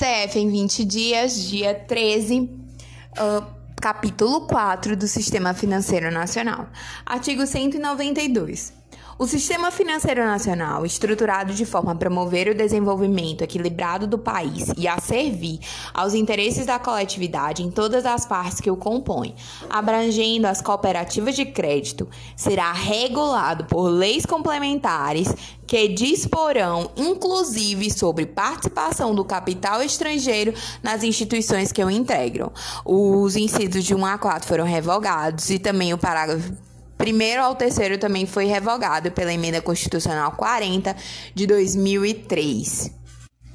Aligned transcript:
CF 0.00 0.38
em 0.38 0.48
20 0.48 0.82
dias, 0.86 1.34
dia 1.50 1.74
13, 1.74 2.40
uh, 2.40 3.46
capítulo 3.78 4.46
4 4.46 4.96
do 4.96 5.06
Sistema 5.06 5.52
Financeiro 5.52 6.10
Nacional. 6.10 6.68
Artigo 7.04 7.46
192. 7.46 8.79
O 9.20 9.26
sistema 9.26 9.70
financeiro 9.70 10.24
nacional, 10.24 10.86
estruturado 10.86 11.52
de 11.52 11.66
forma 11.66 11.92
a 11.92 11.94
promover 11.94 12.48
o 12.48 12.54
desenvolvimento 12.54 13.42
equilibrado 13.42 14.06
do 14.06 14.16
país 14.16 14.72
e 14.78 14.88
a 14.88 14.98
servir 14.98 15.60
aos 15.92 16.14
interesses 16.14 16.64
da 16.64 16.78
coletividade 16.78 17.62
em 17.62 17.70
todas 17.70 18.06
as 18.06 18.24
partes 18.24 18.62
que 18.62 18.70
o 18.70 18.78
compõem, 18.78 19.34
abrangendo 19.68 20.46
as 20.46 20.62
cooperativas 20.62 21.36
de 21.36 21.44
crédito, 21.44 22.08
será 22.34 22.72
regulado 22.72 23.66
por 23.66 23.90
leis 23.90 24.24
complementares 24.24 25.28
que 25.66 25.86
disporão, 25.86 26.90
inclusive, 26.96 27.90
sobre 27.90 28.24
participação 28.24 29.14
do 29.14 29.22
capital 29.22 29.82
estrangeiro 29.82 30.54
nas 30.82 31.02
instituições 31.02 31.70
que 31.72 31.84
o 31.84 31.90
integram. 31.90 32.50
Os 32.86 33.36
incisos 33.36 33.84
de 33.84 33.94
1 33.94 34.02
a 34.02 34.16
4 34.16 34.48
foram 34.48 34.64
revogados 34.64 35.50
e 35.50 35.58
também 35.58 35.92
o 35.92 35.98
parágrafo 35.98 36.69
primeiro 37.00 37.42
ao 37.42 37.54
terceiro 37.54 37.96
também 37.96 38.26
foi 38.26 38.44
revogado 38.44 39.10
pela 39.10 39.32
Emenda 39.32 39.62
Constitucional 39.62 40.32
40 40.32 40.94
de 41.34 41.46
2003. 41.46 42.90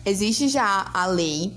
Existe 0.04 0.48
já 0.48 0.90
a 0.92 1.06
lei 1.06 1.54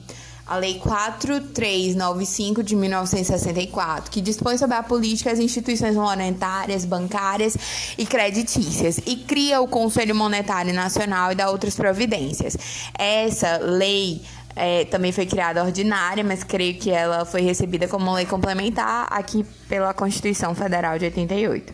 a 0.46 0.56
Lei 0.56 0.78
4395 0.78 2.62
de 2.62 2.74
1964, 2.74 4.10
que 4.10 4.22
dispõe 4.22 4.56
sobre 4.56 4.76
a 4.76 4.82
política 4.82 5.28
das 5.28 5.38
instituições 5.38 5.94
monetárias, 5.94 6.86
bancárias 6.86 7.54
e 7.98 8.06
creditícias 8.06 8.98
e 9.04 9.16
cria 9.16 9.60
o 9.60 9.68
Conselho 9.68 10.14
Monetário 10.14 10.72
Nacional 10.72 11.32
e 11.32 11.34
dá 11.34 11.50
outras 11.50 11.74
providências. 11.74 12.56
Essa 12.98 13.58
lei 13.58 14.22
é, 14.58 14.84
também 14.84 15.12
foi 15.12 15.24
criada 15.24 15.62
ordinária, 15.62 16.24
mas 16.24 16.42
creio 16.42 16.74
que 16.74 16.90
ela 16.90 17.24
foi 17.24 17.42
recebida 17.42 17.86
como 17.86 18.12
lei 18.12 18.26
complementar 18.26 19.06
aqui 19.10 19.44
pela 19.68 19.94
Constituição 19.94 20.54
Federal 20.54 20.98
de 20.98 21.04
88. 21.04 21.72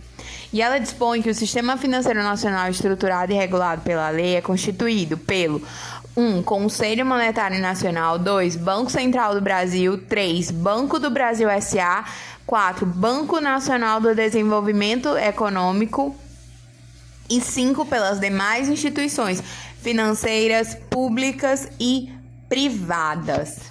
E 0.52 0.62
ela 0.62 0.78
dispõe 0.78 1.22
que 1.22 1.30
o 1.30 1.34
sistema 1.34 1.76
financeiro 1.76 2.22
nacional 2.22 2.70
estruturado 2.70 3.32
e 3.32 3.34
regulado 3.34 3.82
pela 3.82 4.08
lei 4.10 4.36
é 4.36 4.40
constituído 4.40 5.16
pelo 5.16 5.60
1. 6.16 6.22
Um, 6.22 6.42
Conselho 6.42 7.04
Monetário 7.04 7.58
Nacional 7.58 8.18
2. 8.18 8.56
Banco 8.56 8.90
Central 8.90 9.34
do 9.34 9.40
Brasil 9.40 9.98
3. 9.98 10.50
Banco 10.52 11.00
do 11.00 11.10
Brasil 11.10 11.48
SA 11.60 12.04
4. 12.46 12.86
Banco 12.86 13.40
Nacional 13.40 14.00
do 14.00 14.14
Desenvolvimento 14.14 15.16
Econômico 15.16 16.14
e 17.28 17.40
5. 17.40 17.86
Pelas 17.86 18.20
demais 18.20 18.68
instituições 18.68 19.42
financeiras 19.82 20.76
públicas 20.88 21.68
e 21.80 22.13
privadas. 22.48 23.70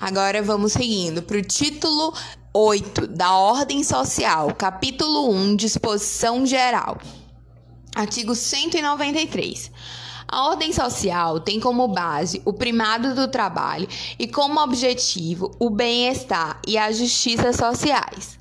Agora 0.00 0.42
vamos 0.42 0.72
seguindo 0.72 1.22
para 1.22 1.38
o 1.38 1.42
título 1.42 2.12
8 2.52 3.06
da 3.06 3.36
Ordem 3.36 3.82
Social, 3.82 4.54
capítulo 4.54 5.30
1, 5.30 5.56
Disposição 5.56 6.44
Geral. 6.44 6.98
Artigo 7.94 8.34
193. 8.34 9.70
A 10.26 10.48
ordem 10.48 10.72
social 10.72 11.38
tem 11.38 11.60
como 11.60 11.86
base 11.86 12.42
o 12.44 12.52
primado 12.52 13.14
do 13.14 13.28
trabalho 13.28 13.86
e 14.18 14.26
como 14.26 14.60
objetivo 14.60 15.50
o 15.60 15.70
bem-estar 15.70 16.60
e 16.66 16.76
a 16.76 16.90
justiça 16.90 17.52
sociais. 17.52 18.38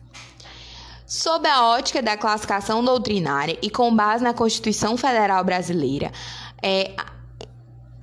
Sob 1.05 1.47
a 1.47 1.67
ótica 1.67 2.01
da 2.01 2.17
classificação 2.17 2.83
doutrinária 2.83 3.57
e 3.61 3.69
com 3.69 3.95
base 3.95 4.23
na 4.23 4.33
Constituição 4.33 4.97
Federal 4.97 5.43
Brasileira, 5.43 6.11
é, 6.61 6.95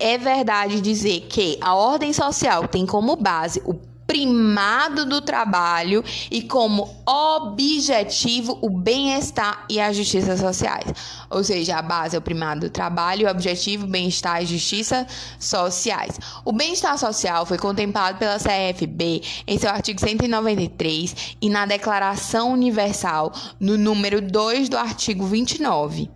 é 0.01 0.17
verdade 0.17 0.81
dizer 0.81 1.27
que 1.29 1.57
a 1.61 1.75
ordem 1.75 2.11
social 2.11 2.67
tem 2.67 2.85
como 2.85 3.15
base 3.15 3.61
o 3.63 3.75
primado 4.11 5.05
do 5.05 5.21
trabalho 5.21 6.03
e 6.29 6.41
como 6.41 7.01
objetivo 7.07 8.57
o 8.61 8.69
bem-estar 8.69 9.65
e 9.69 9.79
a 9.79 9.93
justiça 9.93 10.35
sociais. 10.35 10.83
Ou 11.29 11.41
seja, 11.45 11.77
a 11.77 11.81
base 11.81 12.17
é 12.17 12.19
o 12.19 12.21
primado 12.21 12.59
do 12.59 12.69
trabalho 12.69 13.25
o 13.25 13.31
objetivo 13.31 13.87
bem-estar 13.87 14.43
e 14.43 14.45
justiça 14.45 15.07
sociais. 15.39 16.19
O 16.43 16.51
bem-estar 16.51 16.97
social 16.97 17.45
foi 17.45 17.57
contemplado 17.57 18.17
pela 18.17 18.37
CFB 18.37 19.21
em 19.47 19.57
seu 19.57 19.69
artigo 19.69 20.01
193 20.01 21.37
e 21.41 21.49
na 21.49 21.65
Declaração 21.65 22.51
Universal 22.51 23.31
no 23.61 23.77
número 23.77 24.21
2 24.21 24.67
do 24.67 24.77
artigo 24.77 25.25
29. 25.25 26.09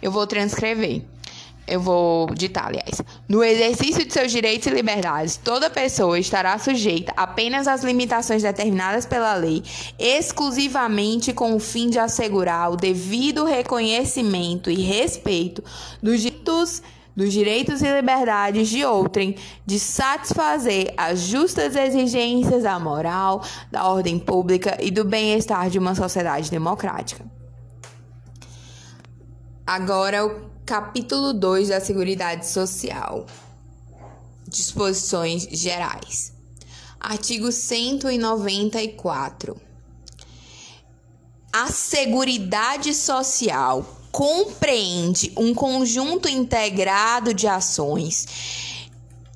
Eu 0.00 0.10
vou 0.10 0.26
transcrever. 0.26 1.11
Eu 1.66 1.80
vou 1.80 2.26
ditar, 2.34 2.66
aliás. 2.66 3.00
No 3.28 3.42
exercício 3.42 4.04
de 4.04 4.12
seus 4.12 4.32
direitos 4.32 4.66
e 4.66 4.70
liberdades, 4.70 5.36
toda 5.36 5.70
pessoa 5.70 6.18
estará 6.18 6.58
sujeita 6.58 7.12
apenas 7.16 7.68
às 7.68 7.82
limitações 7.82 8.42
determinadas 8.42 9.06
pela 9.06 9.34
lei, 9.34 9.62
exclusivamente 9.98 11.32
com 11.32 11.54
o 11.54 11.60
fim 11.60 11.88
de 11.88 11.98
assegurar 11.98 12.72
o 12.72 12.76
devido 12.76 13.44
reconhecimento 13.44 14.70
e 14.70 14.82
respeito 14.82 15.62
dos 16.02 16.20
direitos 16.20 16.82
dos 17.14 17.30
direitos 17.30 17.82
e 17.82 17.94
liberdades 17.94 18.70
de 18.70 18.84
outrem, 18.86 19.36
de 19.66 19.78
satisfazer 19.78 20.94
as 20.96 21.20
justas 21.20 21.76
exigências 21.76 22.62
da 22.62 22.78
moral, 22.78 23.44
da 23.70 23.86
ordem 23.86 24.18
pública 24.18 24.78
e 24.80 24.90
do 24.90 25.04
bem-estar 25.04 25.68
de 25.68 25.78
uma 25.78 25.94
sociedade 25.94 26.50
democrática. 26.50 27.41
Agora, 29.66 30.24
o 30.26 30.50
Capítulo 30.66 31.32
2 31.32 31.68
da 31.68 31.80
Seguridade 31.80 32.46
Social. 32.48 33.24
Disposições 34.48 35.46
gerais. 35.52 36.32
Artigo 36.98 37.52
194. 37.52 39.56
A 41.52 41.68
Seguridade 41.68 42.92
Social 42.92 43.86
compreende 44.10 45.32
um 45.36 45.54
conjunto 45.54 46.28
integrado 46.28 47.32
de 47.32 47.46
ações 47.46 48.26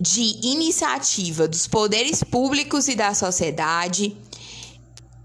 de 0.01 0.41
iniciativa 0.43 1.47
dos 1.47 1.69
poderes 1.69 2.25
públicos 2.25 2.89
e 2.89 2.97
da 2.97 3.15
sociedade 3.15 4.17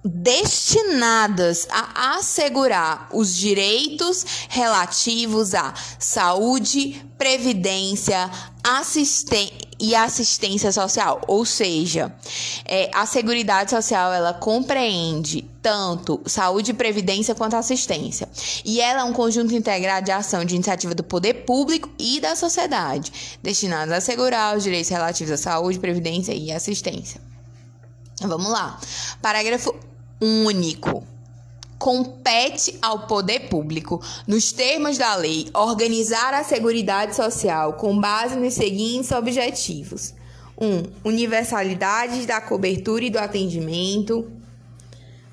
destinadas 0.03 1.67
a 1.69 2.17
assegurar 2.17 3.07
os 3.13 3.35
direitos 3.35 4.25
relativos 4.49 5.53
à 5.53 5.73
saúde, 5.99 7.05
previdência, 7.17 8.29
assistência 8.63 9.71
e 9.79 9.95
assistência 9.95 10.71
social, 10.71 11.21
ou 11.27 11.43
seja, 11.43 12.15
é, 12.65 12.91
a 12.93 13.07
Seguridade 13.07 13.71
Social 13.71 14.13
ela 14.13 14.31
compreende 14.31 15.43
tanto 15.59 16.21
saúde, 16.27 16.71
previdência 16.71 17.33
quanto 17.33 17.55
assistência, 17.55 18.29
e 18.63 18.79
ela 18.79 19.01
é 19.01 19.03
um 19.03 19.11
conjunto 19.11 19.55
integrado 19.55 20.05
de 20.05 20.11
ação 20.11 20.45
de 20.45 20.53
iniciativa 20.53 20.93
do 20.93 21.03
poder 21.03 21.45
público 21.45 21.89
e 21.97 22.19
da 22.19 22.35
sociedade, 22.35 23.39
destinado 23.41 23.91
a 23.91 23.97
assegurar 23.97 24.55
os 24.55 24.63
direitos 24.63 24.89
relativos 24.89 25.33
à 25.33 25.37
saúde, 25.37 25.79
previdência 25.79 26.31
e 26.31 26.51
assistência. 26.51 27.19
Vamos 28.21 28.49
lá. 28.49 28.79
Parágrafo 29.19 29.73
único. 30.21 31.03
Compete 31.79 32.77
ao 32.79 33.07
poder 33.07 33.49
público, 33.49 33.99
nos 34.27 34.51
termos 34.51 34.99
da 34.99 35.15
lei, 35.15 35.49
organizar 35.51 36.31
a 36.31 36.43
Seguridade 36.43 37.15
Social 37.15 37.73
com 37.73 37.99
base 37.99 38.35
nos 38.35 38.53
seguintes 38.53 39.11
objetivos: 39.11 40.13
1. 40.55 40.67
Um, 40.67 40.83
universalidade 41.03 42.27
da 42.27 42.39
cobertura 42.39 43.05
e 43.05 43.09
do 43.09 43.17
atendimento. 43.17 44.31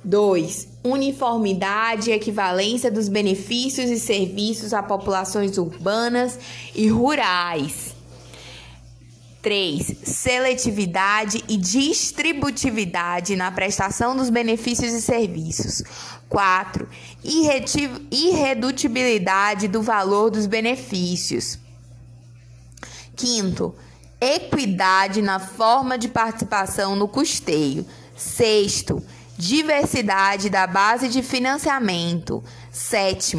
2. 0.02 0.68
Uniformidade 0.84 2.10
e 2.10 2.14
equivalência 2.14 2.90
dos 2.90 3.08
benefícios 3.08 3.90
e 3.90 4.00
serviços 4.00 4.72
a 4.72 4.82
populações 4.82 5.58
urbanas 5.58 6.38
e 6.74 6.88
rurais. 6.88 7.97
3. 9.42 9.96
Seletividade 10.04 11.44
e 11.48 11.56
distributividade 11.56 13.36
na 13.36 13.50
prestação 13.50 14.16
dos 14.16 14.30
benefícios 14.30 14.92
e 14.92 15.00
serviços. 15.00 15.82
4. 16.28 16.88
Irredutibilidade 18.10 19.68
do 19.68 19.80
valor 19.82 20.30
dos 20.30 20.46
benefícios. 20.46 21.58
5. 23.16 23.74
Equidade 24.20 25.22
na 25.22 25.38
forma 25.38 25.96
de 25.96 26.08
participação 26.08 26.96
no 26.96 27.06
custeio. 27.08 27.86
6. 28.16 28.86
Diversidade 29.36 30.50
da 30.50 30.66
base 30.66 31.08
de 31.08 31.22
financiamento. 31.22 32.42
7 32.72 33.36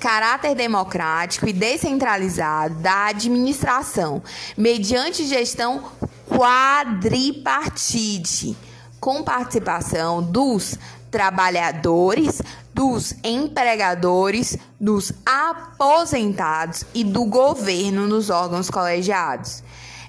caráter 0.00 0.54
democrático 0.54 1.46
e 1.46 1.52
descentralizado 1.52 2.76
da 2.76 3.08
administração, 3.08 4.22
mediante 4.56 5.26
gestão 5.26 5.92
quadripartite, 6.26 8.56
com 8.98 9.22
participação 9.22 10.22
dos 10.22 10.78
trabalhadores, 11.10 12.40
dos 12.72 13.14
empregadores, 13.22 14.56
dos 14.80 15.12
aposentados 15.26 16.86
e 16.94 17.04
do 17.04 17.26
governo 17.26 18.06
nos 18.06 18.30
órgãos 18.30 18.70
colegiados. 18.70 19.62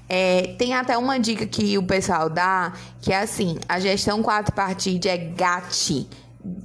É, 0.08 0.56
tem 0.58 0.74
até 0.74 0.98
uma 0.98 1.20
dica 1.20 1.46
que 1.46 1.78
o 1.78 1.84
pessoal 1.84 2.30
dá, 2.30 2.72
que 3.02 3.12
é 3.12 3.20
assim, 3.22 3.58
a 3.68 3.78
gestão 3.80 4.22
quadripartite 4.22 5.10
é 5.10 5.18
GAT, 5.18 6.08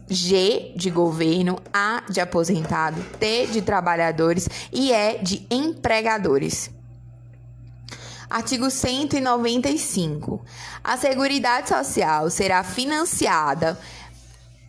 G 0.08 0.72
de 0.76 0.90
governo, 0.90 1.60
A 1.72 2.02
de 2.08 2.20
aposentado, 2.20 3.02
T 3.18 3.48
de 3.48 3.62
trabalhadores 3.62 4.48
e 4.72 4.92
E 4.92 5.18
de 5.22 5.46
empregadores. 5.50 6.70
Artigo 8.28 8.70
195. 8.70 10.44
A 10.82 10.96
Seguridade 10.96 11.68
Social 11.68 12.28
será 12.30 12.64
financiada 12.64 13.78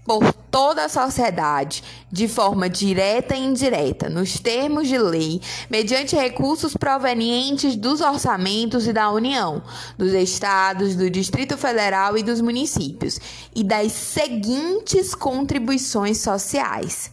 por 0.07 0.31
toda 0.31 0.85
a 0.85 0.89
sociedade, 0.89 1.83
de 2.09 2.29
forma 2.29 2.69
direta 2.69 3.35
e 3.35 3.43
indireta, 3.43 4.09
nos 4.09 4.39
termos 4.39 4.87
de 4.87 4.97
lei, 4.97 5.41
mediante 5.69 6.15
recursos 6.15 6.73
provenientes 6.73 7.75
dos 7.75 7.99
orçamentos 7.99 8.87
e 8.87 8.93
da 8.93 9.11
União, 9.11 9.61
dos 9.97 10.13
estados, 10.13 10.95
do 10.95 11.09
Distrito 11.09 11.57
Federal 11.57 12.17
e 12.17 12.23
dos 12.23 12.39
municípios, 12.39 13.19
e 13.53 13.65
das 13.65 13.91
seguintes 13.91 15.13
contribuições 15.13 16.19
sociais. 16.19 17.11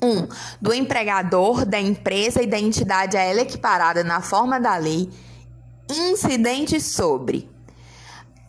1. 0.00 0.06
Um, 0.08 0.28
do 0.60 0.72
empregador, 0.72 1.66
da 1.66 1.78
empresa 1.78 2.40
e 2.40 2.46
da 2.46 2.58
entidade 2.58 3.16
a 3.16 3.22
ela 3.22 3.40
equiparada 3.40 4.04
na 4.04 4.22
forma 4.22 4.60
da 4.60 4.76
lei, 4.76 5.10
incidente 5.90 6.80
sobre 6.80 7.50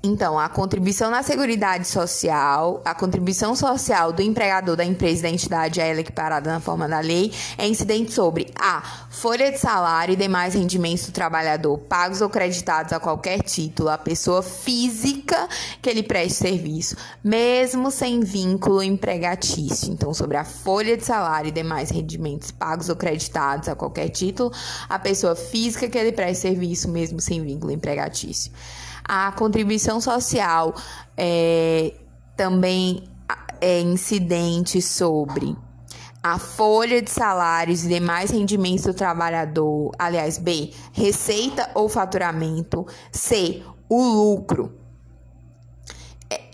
então, 0.03 0.39
a 0.39 0.49
contribuição 0.49 1.11
na 1.11 1.21
Seguridade 1.21 1.87
Social, 1.87 2.81
a 2.83 2.95
contribuição 2.95 3.55
social 3.55 4.11
do 4.11 4.23
empregador 4.23 4.75
da 4.75 4.83
empresa 4.83 5.19
e 5.19 5.21
da 5.21 5.29
entidade 5.29 5.79
a 5.79 5.85
ela 5.85 5.99
equiparada 5.99 6.51
na 6.51 6.59
forma 6.59 6.87
da 6.87 6.99
lei, 6.99 7.31
é 7.55 7.67
incidente 7.67 8.11
sobre 8.11 8.51
a 8.59 8.81
folha 9.11 9.51
de 9.51 9.59
salário 9.59 10.13
e 10.13 10.15
demais 10.15 10.55
rendimentos 10.55 11.05
do 11.05 11.11
trabalhador 11.11 11.77
pagos 11.77 12.19
ou 12.19 12.29
creditados 12.29 12.93
a 12.93 12.99
qualquer 12.99 13.43
título 13.43 13.89
à 13.89 13.97
pessoa 13.97 14.41
física 14.41 15.47
que 15.79 15.87
ele 15.87 16.01
preste 16.01 16.39
serviço, 16.39 16.95
mesmo 17.23 17.91
sem 17.91 18.21
vínculo 18.21 18.81
empregatício. 18.81 19.93
Então, 19.93 20.15
sobre 20.15 20.35
a 20.35 20.43
folha 20.43 20.97
de 20.97 21.05
salário 21.05 21.49
e 21.49 21.51
demais 21.51 21.91
rendimentos 21.91 22.49
pagos 22.49 22.89
ou 22.89 22.95
creditados 22.95 23.69
a 23.69 23.75
qualquer 23.75 24.09
título 24.09 24.51
à 24.89 24.97
pessoa 24.97 25.35
física 25.35 25.87
que 25.87 25.97
ele 25.97 26.11
preste 26.11 26.41
serviço, 26.41 26.89
mesmo 26.89 27.21
sem 27.21 27.43
vínculo 27.43 27.71
empregatício 27.71 28.51
a 29.03 29.31
contribuição 29.31 29.99
social 29.99 30.73
é, 31.17 31.93
também 32.35 33.03
é 33.59 33.79
incidente 33.79 34.81
sobre 34.81 35.55
a 36.23 36.37
folha 36.37 37.01
de 37.01 37.09
salários 37.09 37.83
e 37.83 37.87
demais 37.87 38.29
rendimentos 38.29 38.85
do 38.85 38.93
trabalhador, 38.93 39.91
aliás, 39.97 40.37
B, 40.37 40.71
receita 40.93 41.69
ou 41.73 41.89
faturamento, 41.89 42.85
C, 43.11 43.63
o 43.89 44.03
lucro 44.03 44.71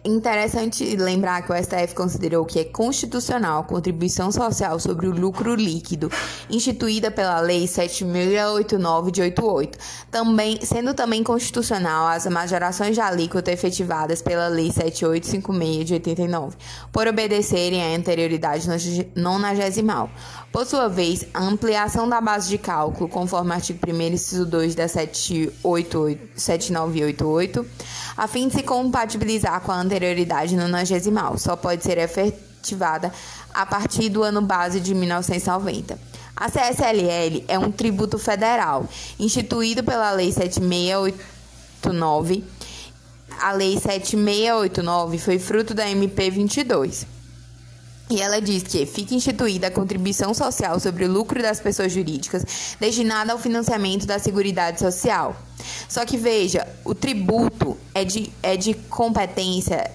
interessante 0.04 0.96
lembrar 0.96 1.42
que 1.42 1.52
o 1.52 1.56
STF 1.56 1.94
considerou 1.94 2.46
que 2.46 2.60
é 2.60 2.64
constitucional 2.64 3.62
a 3.62 3.64
contribuição 3.64 4.32
social 4.32 4.80
sobre 4.80 5.08
o 5.08 5.12
lucro 5.12 5.56
líquido, 5.56 6.12
instituída 6.50 7.12
pela 7.12 7.40
Lei 7.40 7.66
7.089 7.66 9.12
de 9.12 9.22
88, 9.22 9.78
também, 10.10 10.60
sendo 10.64 10.94
também 10.94 11.24
constitucional 11.24 12.08
as 12.08 12.26
majorações 12.28 12.96
de 12.96 13.02
alíquota 13.02 13.52
efetivadas 13.52 14.22
pela 14.22 14.48
Lei 14.48 14.72
7856 14.72 15.86
de 15.86 15.94
89, 15.94 16.58
por 16.92 17.08
obedecerem 17.08 17.84
à 17.84 17.98
anterioridade 17.98 18.68
nonagesimal. 19.16 20.10
Por 20.58 20.66
sua 20.66 20.88
vez, 20.88 21.24
a 21.36 21.44
ampliação 21.44 22.10
da 22.10 22.20
base 22.20 22.50
de 22.50 22.58
cálculo, 22.58 23.08
conforme 23.08 23.54
artigo 23.54 23.80
1 23.88 24.02
inciso 24.02 24.44
2 24.44 24.74
da 24.74 24.88
7988, 24.88 27.64
a 28.18 28.28
fim 28.28 28.48
de 28.48 28.56
se 28.56 28.64
compatibilizar 28.64 29.62
com 29.62 29.72
a 29.72 29.80
anterioridade 29.80 30.56
nonagesimal, 30.56 31.38
só 31.38 31.56
pode 31.56 31.84
ser 31.84 32.00
efetivada 32.00 33.14
a 33.54 33.68
partir 33.68 34.10
do 34.10 34.24
ano 34.24 34.42
base 34.42 34.80
de 34.80 34.96
1990. 34.96 36.00
A 36.36 36.50
CSLL 36.50 37.46
é 37.48 37.60
um 37.60 37.72
tributo 37.72 38.18
federal, 38.18 38.90
instituído 39.20 39.84
pela 39.84 40.10
Lei 40.10 40.32
7689. 40.32 42.44
A 43.40 43.52
Lei 43.52 43.80
7689 43.80 45.20
foi 45.20 45.38
fruto 45.38 45.76
da 45.76 45.88
MP 45.88 46.32
22. 46.32 47.17
E 48.10 48.22
ela 48.22 48.40
diz 48.40 48.64
que 48.64 48.86
fica 48.86 49.14
instituída 49.14 49.68
a 49.68 49.72
contribuição 49.72 50.34
social 50.34 50.80
sobre 50.80 51.04
o 51.04 51.12
lucro 51.12 51.42
das 51.42 51.60
pessoas 51.60 51.92
jurídicas 51.92 52.76
destinada 52.80 53.34
ao 53.34 53.40
financiamento 53.40 54.06
da 54.06 54.18
Seguridade 54.18 54.80
Social. 54.80 55.36
Só 55.90 56.06
que 56.06 56.16
veja, 56.16 56.66
o 56.86 56.96
tributo 56.96 57.78
é 57.94 58.06
de, 58.06 58.32
é 58.42 58.56
de 58.56 58.74
competência 58.74 59.92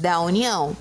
da 0.00 0.20
União. 0.20 0.76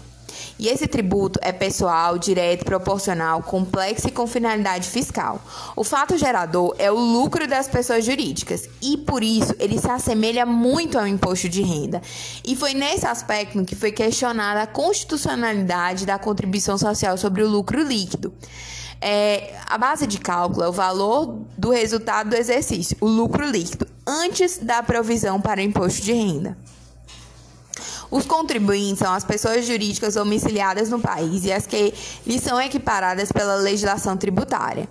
E 0.58 0.70
esse 0.70 0.88
tributo 0.88 1.38
é 1.42 1.52
pessoal, 1.52 2.18
direto, 2.18 2.64
proporcional, 2.64 3.44
complexo 3.44 4.08
e 4.08 4.12
com 4.12 4.26
finalidade 4.26 4.90
fiscal. 4.90 5.42
O 5.76 5.84
fato 5.84 6.18
gerador 6.18 6.74
é 6.80 6.90
o 6.90 6.96
lucro 6.98 7.46
das 7.46 7.68
pessoas 7.68 8.06
jurídicas 8.06 8.70
e, 8.82 8.98
por 8.98 9.22
isso, 9.22 9.54
ele 9.60 9.78
se 9.78 9.90
assemelha 9.90 10.46
muito 10.46 10.98
ao 10.98 11.06
imposto 11.06 11.50
de 11.50 11.62
renda. 11.62 12.02
E 12.46 12.56
foi 12.56 12.74
nesse 12.74 13.06
aspecto 13.06 13.66
que 13.66 13.76
foi 13.76 13.92
questionada 13.92 14.62
a 14.62 14.68
constitucionalidade 14.68 16.06
da 16.06 16.18
contribuição 16.18 16.78
social 16.78 17.18
sobre 17.18 17.44
o 17.44 17.50
lucro 17.50 17.84
líquido. 17.84 18.34
É, 19.02 19.54
a 19.66 19.78
base 19.78 20.08
de 20.08 20.18
cálculo 20.20 20.64
é 20.64 20.70
o 20.70 20.72
valor 20.72 21.42
do 21.58 21.70
resultado 21.70 22.30
do 22.30 22.36
exercício, 22.36 22.96
o 23.02 23.08
lucro 23.08 23.46
líquido, 23.46 23.86
antes 24.08 24.58
da 24.58 24.82
provisão 24.82 25.40
para 25.42 25.62
imposto 25.62 26.02
de 26.02 26.14
renda. 26.14 26.58
Os 28.16 28.26
contribuintes 28.26 29.00
são 29.00 29.12
as 29.14 29.26
pessoas 29.26 29.66
jurídicas 29.66 30.14
domiciliadas 30.14 30.90
no 30.90 31.02
país 31.02 31.44
e 31.44 31.52
as 31.52 31.68
que 31.68 31.94
lhes 32.26 32.42
são 32.42 32.62
equiparadas 32.62 33.30
pela 33.30 33.56
legislação 33.56 34.16
tributária. 34.16 34.88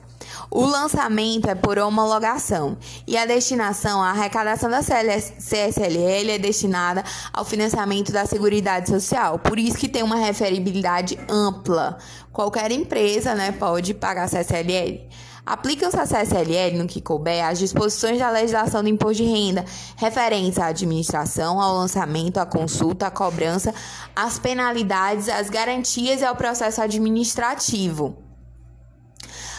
O 0.51 0.63
lançamento 0.67 1.49
é 1.49 1.55
por 1.55 1.79
homologação 1.79 2.77
e 3.07 3.17
a 3.17 3.25
destinação, 3.25 4.03
a 4.03 4.11
arrecadação 4.11 4.69
da 4.69 4.81
CSLL 4.83 6.33
é 6.33 6.39
destinada 6.39 7.03
ao 7.33 7.47
financiamento 7.47 8.13
da 8.13 8.27
Seguridade 8.27 8.91
Social. 8.91 9.39
Por 9.39 9.59
isso 9.59 9.79
que 9.79 9.89
tem 9.89 10.03
uma 10.03 10.17
referibilidade 10.17 11.19
ampla. 11.27 11.97
Qualquer 12.31 12.73
empresa 12.73 13.35
né, 13.35 13.53
pode 13.53 13.95
pagar 13.95 14.29
CSLL. 14.29 15.01
Aplicam-se 15.47 15.97
a 15.99 16.07
CSLL 16.07 16.79
no 16.79 16.87
que 16.87 17.03
couber 17.03 17.45
as 17.45 17.59
disposições 17.59 18.19
da 18.19 18.31
legislação 18.31 18.83
do 18.83 18.89
imposto 18.89 19.23
de 19.23 19.29
renda 19.29 19.63
referentes 19.97 20.59
à 20.59 20.67
administração, 20.67 21.61
ao 21.61 21.75
lançamento, 21.75 22.39
à 22.39 22.47
consulta, 22.47 23.09
à 23.09 23.11
cobrança, 23.11 23.75
às 24.17 24.39
penalidades, 24.39 25.29
às 25.29 25.51
garantias 25.51 26.23
e 26.23 26.25
ao 26.25 26.35
processo 26.35 26.81
administrativo. 26.81 28.24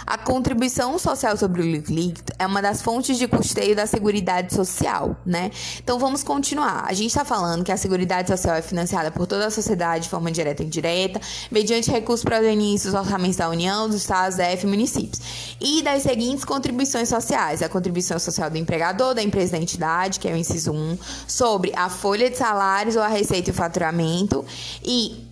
A 0.08 0.20
contribuição 0.20 1.00
social 1.00 1.36
sobre 1.36 1.64
o 1.64 1.66
líquido 1.66 2.32
é 2.38 2.46
uma 2.46 2.62
das 2.62 2.80
fontes 2.80 3.18
de 3.18 3.28
custeio 3.28 3.76
da 3.76 3.88
Seguridade 3.88 4.54
Social, 4.54 5.18
né? 5.26 5.50
Então 5.84 5.98
vamos 5.98 6.24
continuar. 6.24 6.86
A 6.88 6.94
gente 6.94 7.08
está 7.08 7.26
falando 7.26 7.64
que 7.64 7.72
a 7.72 7.78
Seguridade 7.78 8.28
Social 8.28 8.56
é 8.56 8.62
financiada 8.62 9.10
por 9.10 9.26
toda 9.26 9.48
a 9.48 9.50
sociedade 9.50 10.04
de 10.04 10.10
forma 10.10 10.32
direta 10.32 10.62
e 10.62 10.68
indireta, 10.68 11.20
mediante 11.50 11.90
recursos 11.90 12.24
provenientes 12.24 12.86
dos 12.86 12.94
orçamentos 12.94 13.38
da 13.38 13.50
União, 13.50 13.88
dos 13.88 13.98
Estados, 13.98 14.38
DF 14.38 14.66
e 14.66 14.68
municípios. 14.68 15.20
E 15.60 15.82
das 15.82 16.04
seguintes 16.04 16.46
contribuições 16.46 17.10
sociais: 17.10 17.64
a 17.64 17.70
contribuição 17.70 18.20
social 18.20 18.52
do 18.52 18.58
empregador, 18.58 19.16
da 19.16 19.24
empresa 19.24 19.54
da 19.54 19.58
entidade, 19.58 20.20
que 20.20 20.28
é 20.28 20.34
o 20.34 20.38
inciso 20.38 20.72
1, 20.72 21.00
sobre 21.28 21.74
a 21.76 21.90
folha 21.90 22.30
de 22.30 22.38
salários 22.38 22.96
ou 22.96 23.02
a 23.02 23.08
receita 23.08 23.50
e 23.50 23.54
o 23.54 23.56
faturamento, 23.56 24.46
e 24.84 25.26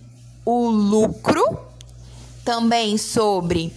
o 0.44 0.68
lucro, 0.68 1.58
também 2.44 2.98
sobre 2.98 3.72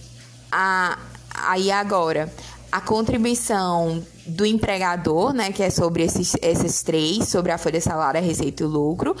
a, 0.50 0.98
aí 1.34 1.70
agora. 1.70 2.32
A 2.70 2.82
contribuição 2.82 4.04
do 4.26 4.44
empregador, 4.44 5.32
né, 5.32 5.50
que 5.50 5.62
é 5.62 5.70
sobre 5.70 6.02
esses, 6.02 6.36
esses 6.42 6.82
três, 6.82 7.26
sobre 7.28 7.50
a 7.50 7.56
folha 7.56 7.80
salário, 7.80 8.20
a 8.20 8.22
receita 8.22 8.62
e 8.62 8.66
o 8.66 8.68
lucro, 8.68 9.16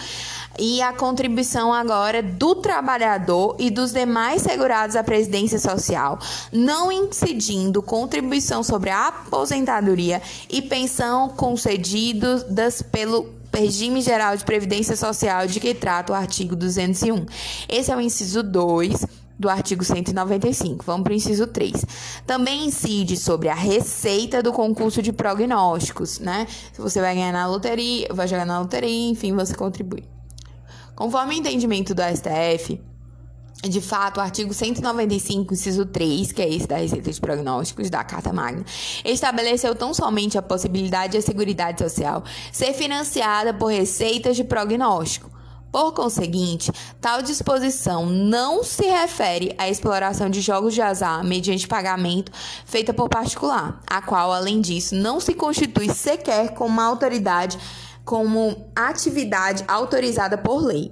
e 0.58 0.82
a 0.82 0.92
contribuição 0.92 1.72
agora 1.72 2.22
do 2.22 2.56
trabalhador 2.56 3.56
e 3.58 3.70
dos 3.70 3.92
demais 3.92 4.42
segurados 4.42 4.96
à 4.96 5.02
presidência 5.02 5.58
social, 5.58 6.18
não 6.52 6.92
incidindo 6.92 7.82
contribuição 7.82 8.62
sobre 8.62 8.90
a 8.90 9.08
aposentadoria 9.08 10.20
e 10.50 10.60
pensão 10.60 11.30
concedidas 11.30 12.82
pelo 12.82 13.38
regime 13.50 14.02
geral 14.02 14.36
de 14.36 14.44
previdência 14.44 14.94
social 14.94 15.46
de 15.46 15.58
que 15.58 15.74
trata 15.74 16.12
o 16.12 16.16
artigo 16.16 16.54
201. 16.54 17.24
Esse 17.66 17.90
é 17.90 17.96
o 17.96 18.00
inciso 18.00 18.42
2 18.42 19.06
do 19.38 19.48
artigo 19.48 19.84
195. 19.84 20.84
Vamos 20.84 21.04
para 21.04 21.12
o 21.12 21.16
inciso 21.16 21.46
3. 21.46 21.84
Também 22.26 22.66
incide 22.66 23.16
sobre 23.16 23.48
a 23.48 23.54
receita 23.54 24.42
do 24.42 24.52
concurso 24.52 25.00
de 25.00 25.12
prognósticos, 25.12 26.18
né? 26.18 26.46
Se 26.72 26.80
você 26.80 27.00
vai 27.00 27.14
ganhar 27.14 27.32
na 27.32 27.46
loteria, 27.46 28.08
vai 28.12 28.26
jogar 28.26 28.44
na 28.44 28.58
loteria, 28.58 29.10
enfim, 29.10 29.32
você 29.34 29.54
contribui. 29.54 30.04
Conforme 30.96 31.34
o 31.34 31.38
entendimento 31.38 31.94
do 31.94 32.02
STF, 32.02 32.80
De 33.62 33.80
fato, 33.80 34.18
o 34.18 34.20
artigo 34.20 34.54
195, 34.54 35.52
inciso 35.52 35.84
3, 35.84 36.30
que 36.30 36.40
é 36.40 36.48
esse 36.48 36.68
da 36.68 36.76
Receita 36.76 37.10
de 37.10 37.20
Prognósticos 37.20 37.90
da 37.90 38.04
Carta 38.04 38.32
Magna, 38.32 38.64
estabeleceu 39.04 39.74
tão 39.74 39.92
somente 39.92 40.38
a 40.38 40.42
possibilidade 40.42 41.12
de 41.12 41.18
a 41.18 41.22
Seguridade 41.22 41.82
Social 41.82 42.22
ser 42.52 42.72
financiada 42.72 43.52
por 43.52 43.66
receitas 43.66 44.36
de 44.36 44.44
prognóstico. 44.44 45.37
Por 45.70 45.92
conseguinte, 45.92 46.72
tal 47.00 47.20
disposição 47.22 48.06
não 48.06 48.64
se 48.64 48.86
refere 48.86 49.54
à 49.58 49.68
exploração 49.68 50.30
de 50.30 50.40
jogos 50.40 50.72
de 50.72 50.80
azar 50.80 51.22
mediante 51.22 51.68
pagamento 51.68 52.32
feita 52.64 52.94
por 52.94 53.08
particular, 53.08 53.80
a 53.86 54.00
qual, 54.00 54.32
além 54.32 54.60
disso, 54.60 54.94
não 54.94 55.20
se 55.20 55.34
constitui 55.34 55.90
sequer 55.90 56.54
como 56.54 56.80
autoridade 56.80 57.58
como 58.08 58.70
atividade 58.74 59.62
autorizada 59.68 60.38
por 60.38 60.64
lei. 60.64 60.90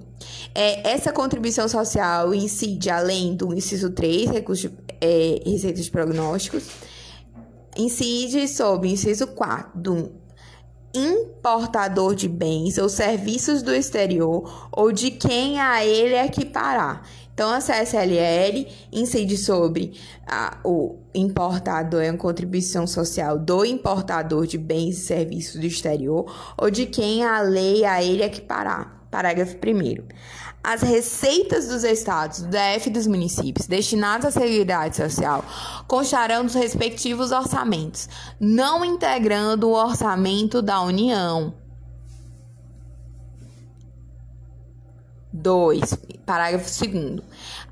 É, 0.55 0.91
essa 0.91 1.11
contribuição 1.11 1.67
social 1.67 2.35
incide, 2.35 2.91
além 2.91 3.35
do 3.35 3.55
inciso 3.55 3.89
3, 3.89 4.31
recursos, 4.31 4.71
é, 5.01 5.41
receitas 5.47 5.87
de 5.87 5.91
prognósticos, 5.91 6.65
incide 7.75 8.47
sobre 8.47 8.89
o 8.89 8.93
inciso 8.93 9.29
4 9.29 9.81
do 9.81 10.13
importador 10.99 12.15
de 12.15 12.29
bens 12.29 12.79
ou 12.79 12.89
serviços 12.89 13.63
do 13.63 13.75
exterior 13.75 14.69
ou 14.73 14.91
de 14.91 15.11
quem 15.11 15.61
a 15.61 15.85
ele 15.85 16.17
equiparar. 16.17 17.03
Então, 17.37 17.51
a 17.51 17.59
CSLL 17.59 18.67
incide 18.91 19.37
sobre 19.37 19.93
a, 20.27 20.57
o 20.65 20.97
importador, 21.15 22.03
é 22.03 22.11
uma 22.11 22.17
contribuição 22.17 22.87
social 22.87 23.39
do 23.39 23.63
importador 23.63 24.47
de 24.47 24.57
bens 24.57 24.97
e 24.97 25.01
serviços 25.03 25.61
do 25.61 25.67
exterior 25.67 26.55
ou 26.57 26.71
de 26.71 26.87
quem 26.87 27.25
a 27.25 27.43
lei 27.43 27.85
a 27.85 28.03
ele 28.03 28.25
equiparar. 28.25 29.07
Parágrafo 29.11 29.55
1. 29.57 30.03
As 30.67 30.83
receitas 30.83 31.69
dos 31.69 31.85
estados, 31.85 32.41
do 32.41 32.49
DF 32.49 32.89
e 32.89 32.91
dos 32.91 33.07
municípios 33.07 33.69
destinadas 33.69 34.37
à 34.37 34.41
Seguridade 34.41 34.97
Social 34.97 35.45
constarão 35.87 36.45
dos 36.45 36.55
respectivos 36.55 37.31
orçamentos, 37.31 38.09
não 38.41 38.85
integrando 38.85 39.69
o 39.69 39.75
orçamento 39.75 40.61
da 40.61 40.81
União. 40.81 41.55
2. 45.33 45.99
Parágrafo 46.27 46.69
2. 46.85 47.23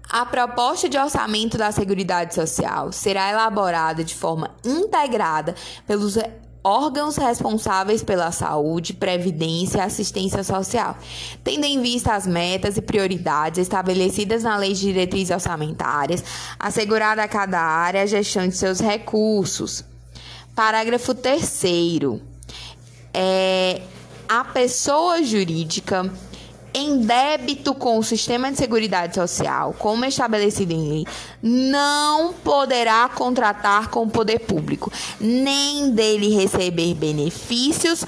A 0.08 0.24
proposta 0.24 0.88
de 0.88 0.96
orçamento 0.96 1.58
da 1.58 1.72
Seguridade 1.72 2.32
Social 2.32 2.92
será 2.92 3.28
elaborada 3.28 4.04
de 4.04 4.14
forma 4.14 4.54
integrada 4.64 5.56
pelos 5.84 6.16
órgãos 6.64 7.16
responsáveis 7.16 8.02
pela 8.02 8.32
saúde, 8.32 8.94
previdência 8.94 9.78
e 9.78 9.80
assistência 9.82 10.42
social, 10.42 10.96
tendo 11.44 11.64
em 11.64 11.80
vista 11.82 12.14
as 12.14 12.26
metas 12.26 12.78
e 12.78 12.82
prioridades 12.82 13.58
estabelecidas 13.60 14.42
na 14.42 14.56
Lei 14.56 14.72
de 14.72 14.80
Diretrizes 14.80 15.30
Orçamentárias, 15.30 16.24
assegurada 16.58 17.22
a 17.22 17.28
cada 17.28 17.60
área 17.60 18.02
a 18.02 18.06
gestão 18.06 18.48
de 18.48 18.56
seus 18.56 18.80
recursos. 18.80 19.84
Parágrafo 20.54 21.14
3 21.14 21.62
é 23.12 23.82
a 24.28 24.42
pessoa 24.44 25.22
jurídica 25.22 26.10
em 26.74 26.98
débito 26.98 27.72
com 27.72 27.98
o 27.98 28.02
sistema 28.02 28.50
de 28.50 28.58
seguridade 28.58 29.14
social, 29.14 29.74
como 29.78 30.04
estabelecido 30.04 30.72
em 30.72 30.88
lei, 30.88 31.06
não 31.40 32.32
poderá 32.32 33.08
contratar 33.08 33.88
com 33.88 34.02
o 34.02 34.10
poder 34.10 34.40
público, 34.40 34.92
nem 35.20 35.92
dele 35.92 36.34
receber 36.34 36.94
benefícios 36.94 38.04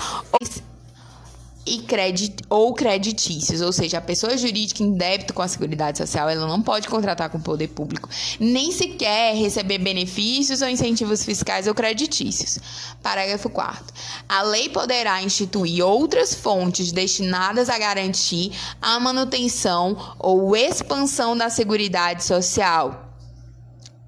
e 1.67 1.79
credit, 1.81 2.45
ou 2.49 2.73
creditícios, 2.73 3.61
ou 3.61 3.73
seja, 3.73 3.99
a 3.99 4.01
pessoa 4.01 4.37
jurídica 4.39 4.83
em 4.83 4.93
débito 4.93 5.35
com 5.35 5.43
a 5.43 5.49
Seguridade 5.49 5.99
Social, 5.99 6.29
ela 6.29 6.47
não 6.47 6.63
pode 6.63 6.87
contratar 6.87 7.29
com 7.29 7.39
o 7.39 7.43
poder 7.43 7.69
público, 7.69 8.09
nem 8.39 8.71
sequer 8.71 9.35
receber 9.35 9.79
benefícios 9.79 10.63
ou 10.63 10.69
incentivos 10.69 11.25
fiscais 11.25 11.67
ou 11.67 11.75
creditícios. 11.75 12.61
Parágrafo 13.03 13.51
4 13.51 13.85
A 14.29 14.43
lei 14.43 14.69
poderá 14.69 15.23
instituir 15.23 15.85
outras 15.85 16.35
fontes 16.35 16.91
destinadas 16.91 17.69
a 17.69 17.79
garantir 17.79 18.53
a 18.83 18.99
manutenção 18.99 20.15
ou 20.19 20.57
expansão 20.57 21.37
da 21.37 21.49
Seguridade 21.49 22.25
Social 22.25 23.07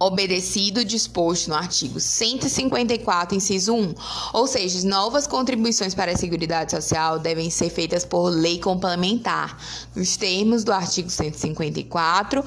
obedecido 0.01 0.81
o 0.81 0.85
disposto 0.85 1.49
no 1.49 1.57
artigo 1.57 1.99
154, 1.99 3.37
inciso 3.37 3.75
1. 3.75 3.95
Ou 4.33 4.47
seja, 4.47 4.87
novas 4.87 5.27
contribuições 5.27 5.95
para 5.95 6.13
a 6.13 6.17
Seguridade 6.17 6.71
Social 6.71 7.19
devem 7.19 7.51
ser 7.51 7.69
feitas 7.69 8.05
por 8.05 8.29
lei 8.29 8.61
complementar, 8.61 9.59
nos 9.97 10.17
termos 10.17 10.63
do 10.63 10.73
artigo 10.73 11.11
154, 11.11 12.45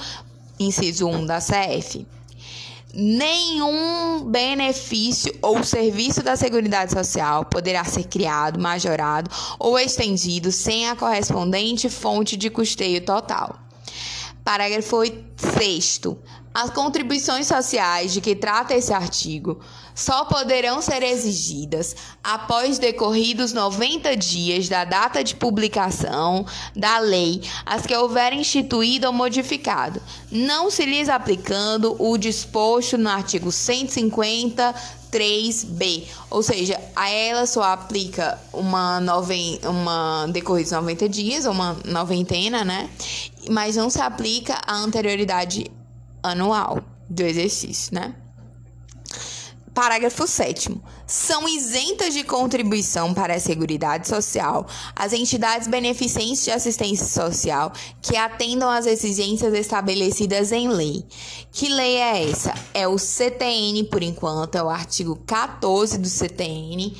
inciso 0.59 1.07
1 1.07 1.25
da 1.25 1.39
CF. 1.39 2.07
Nenhum 2.93 4.25
benefício 4.25 5.33
ou 5.41 5.63
serviço 5.63 6.21
da 6.21 6.35
Seguridade 6.35 6.91
Social 6.91 7.45
poderá 7.45 7.85
ser 7.85 8.03
criado, 8.03 8.59
majorado 8.59 9.31
ou 9.57 9.79
estendido 9.79 10.51
sem 10.51 10.89
a 10.89 10.95
correspondente 10.95 11.89
fonte 11.89 12.35
de 12.35 12.49
custeio 12.49 12.99
total. 13.01 13.57
Parágrafo 14.43 14.97
6. 15.37 16.01
As 16.53 16.69
contribuições 16.69 17.47
sociais 17.47 18.11
de 18.11 18.19
que 18.19 18.35
trata 18.35 18.73
esse 18.73 18.91
artigo 18.91 19.61
só 20.01 20.25
poderão 20.25 20.81
ser 20.81 21.03
exigidas 21.03 21.95
após 22.23 22.79
decorridos 22.79 23.53
90 23.53 24.15
dias 24.17 24.67
da 24.67 24.83
data 24.83 25.23
de 25.23 25.35
publicação 25.35 26.45
da 26.75 26.97
lei, 26.97 27.41
as 27.65 27.85
que 27.85 27.95
houverem 27.95 28.41
instituído 28.41 29.07
ou 29.07 29.13
modificado, 29.13 30.01
não 30.31 30.71
se 30.71 30.85
lhes 30.85 31.07
aplicando 31.07 31.95
o 31.99 32.17
disposto 32.17 32.97
no 32.97 33.09
artigo 33.09 33.51
150 33.51 34.73
3B, 35.11 36.05
ou 36.29 36.41
seja, 36.41 36.79
a 36.95 37.09
ela 37.09 37.45
só 37.45 37.63
aplica 37.63 38.39
uma, 38.53 39.01
noven, 39.01 39.59
uma 39.65 40.25
decorridos 40.31 40.71
90 40.71 41.09
dias, 41.09 41.45
uma 41.45 41.75
noventena, 41.83 42.63
né? 42.63 42.89
Mas 43.49 43.75
não 43.75 43.89
se 43.89 43.99
aplica 43.99 44.57
a 44.65 44.73
anterioridade 44.73 45.69
anual 46.23 46.79
do 47.09 47.23
exercício, 47.23 47.93
né? 47.93 48.15
Parágrafo 49.73 50.27
7. 50.27 50.69
São 51.07 51.47
isentas 51.47 52.13
de 52.13 52.23
contribuição 52.23 53.13
para 53.13 53.35
a 53.35 53.39
Seguridade 53.39 54.07
Social 54.07 54.67
as 54.95 55.13
entidades 55.13 55.67
beneficentes 55.67 56.43
de 56.43 56.51
assistência 56.51 57.05
social 57.05 57.71
que 58.01 58.17
atendam 58.17 58.69
às 58.69 58.85
exigências 58.85 59.53
estabelecidas 59.53 60.51
em 60.51 60.67
lei. 60.67 61.05
Que 61.51 61.69
lei 61.69 61.95
é 61.95 62.29
essa? 62.29 62.53
É 62.73 62.87
o 62.87 62.97
CTN, 62.97 63.85
por 63.85 64.03
enquanto, 64.03 64.55
é 64.55 64.63
o 64.63 64.69
artigo 64.69 65.15
14 65.25 65.97
do 65.97 66.07
CTN, 66.07 66.95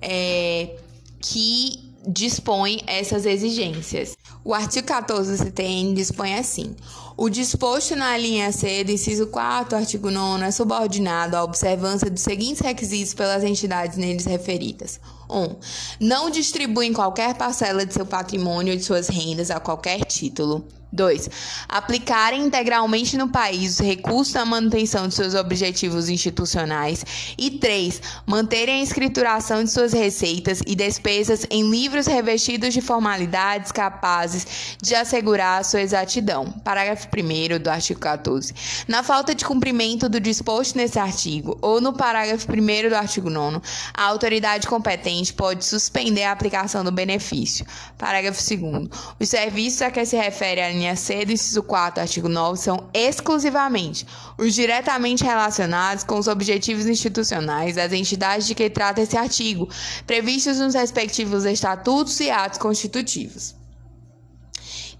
é, 0.00 0.76
que 1.20 1.92
dispõe 2.06 2.82
essas 2.86 3.26
exigências. 3.26 4.16
O 4.44 4.52
artigo 4.52 4.86
14 4.86 5.30
do 5.30 5.44
CTN 5.44 5.94
dispõe 5.94 6.34
assim: 6.34 6.74
o 7.16 7.28
disposto 7.28 7.94
na 7.94 8.16
linha 8.16 8.50
C 8.50 8.82
do 8.82 8.90
inciso 8.90 9.28
4, 9.28 9.78
artigo 9.78 10.10
9 10.10 10.44
é 10.44 10.50
subordinado 10.50 11.36
à 11.36 11.44
observância 11.44 12.10
dos 12.10 12.22
seguintes 12.22 12.60
requisitos 12.60 13.14
pelas 13.14 13.44
entidades 13.44 13.96
neles 13.96 14.24
referidas. 14.24 14.98
1. 15.30 15.38
Um, 15.38 15.56
não 16.00 16.30
distribuem 16.30 16.92
qualquer 16.92 17.34
parcela 17.34 17.86
de 17.86 17.94
seu 17.94 18.04
patrimônio 18.04 18.72
ou 18.72 18.78
de 18.78 18.84
suas 18.84 19.08
rendas 19.08 19.50
a 19.50 19.60
qualquer 19.60 20.04
título. 20.04 20.66
2. 20.92 21.30
Aplicarem 21.68 22.44
integralmente 22.44 23.16
no 23.16 23.28
país 23.28 23.74
os 23.74 23.78
recursos 23.80 24.34
da 24.34 24.44
manutenção 24.44 25.08
de 25.08 25.14
seus 25.14 25.34
objetivos 25.34 26.08
institucionais. 26.08 27.04
E 27.38 27.50
3. 27.50 28.02
Manterem 28.26 28.80
a 28.80 28.82
escrituração 28.82 29.64
de 29.64 29.70
suas 29.70 29.92
receitas 29.92 30.60
e 30.66 30.74
despesas 30.74 31.46
em 31.50 31.68
livros 31.68 32.06
revestidos 32.06 32.74
de 32.74 32.80
formalidades 32.80 33.72
capazes 33.72 34.76
de 34.80 34.94
assegurar 34.94 35.60
a 35.60 35.64
sua 35.64 35.80
exatidão. 35.80 36.50
Parágrafo 36.64 37.08
1 37.08 37.58
do 37.58 37.70
artigo 37.70 38.00
14. 38.00 38.54
Na 38.86 39.02
falta 39.02 39.34
de 39.34 39.44
cumprimento 39.44 40.08
do 40.08 40.20
disposto 40.20 40.76
nesse 40.76 40.98
artigo 40.98 41.58
ou 41.62 41.80
no 41.80 41.92
parágrafo 41.92 42.46
1 42.50 42.88
do 42.88 42.94
artigo 42.94 43.30
9, 43.30 43.60
a 43.94 44.04
autoridade 44.04 44.66
competente 44.66 45.32
pode 45.32 45.64
suspender 45.64 46.24
a 46.24 46.32
aplicação 46.32 46.84
do 46.84 46.92
benefício. 46.92 47.64
Parágrafo 47.96 48.42
2. 48.42 48.88
Os 49.18 49.28
serviços 49.28 49.82
a 49.82 49.90
que 49.90 50.04
se 50.04 50.16
refere 50.16 50.60
a 50.60 50.70
linha 50.82 50.96
C 50.96 51.24
do 51.24 51.32
inciso 51.32 51.62
4, 51.62 52.02
artigo 52.02 52.28
9, 52.28 52.58
são 52.58 52.88
exclusivamente 52.92 54.06
os 54.36 54.54
diretamente 54.54 55.22
relacionados 55.22 56.02
com 56.02 56.18
os 56.18 56.26
objetivos 56.26 56.86
institucionais 56.86 57.76
das 57.76 57.92
entidades 57.92 58.46
de 58.46 58.54
que 58.54 58.68
trata 58.68 59.00
esse 59.00 59.16
artigo, 59.16 59.68
previstos 60.06 60.58
nos 60.58 60.74
respectivos 60.74 61.44
estatutos 61.44 62.18
e 62.20 62.30
atos 62.30 62.58
constitutivos. 62.58 63.54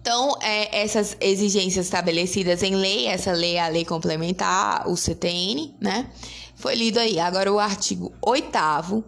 Então, 0.01 0.37
é, 0.41 0.83
essas 0.83 1.17
exigências 1.21 1.87
estabelecidas 1.87 2.63
em 2.63 2.75
lei, 2.75 3.07
essa 3.07 3.33
lei 3.33 3.55
é 3.55 3.63
a 3.63 3.69
lei 3.69 3.85
complementar, 3.85 4.89
o 4.89 4.97
CTN, 4.97 5.77
né? 5.81 6.09
Foi 6.57 6.75
lido 6.75 6.99
aí. 6.99 7.21
Agora, 7.21 7.53
o 7.53 7.61
artigo 7.61 8.13
8 8.21 9.05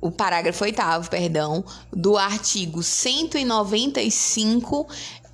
o 0.00 0.10
parágrafo 0.10 0.64
8 0.64 0.80
perdão, 1.10 1.62
do 1.90 2.16
artigo 2.16 2.82
195 2.82 4.88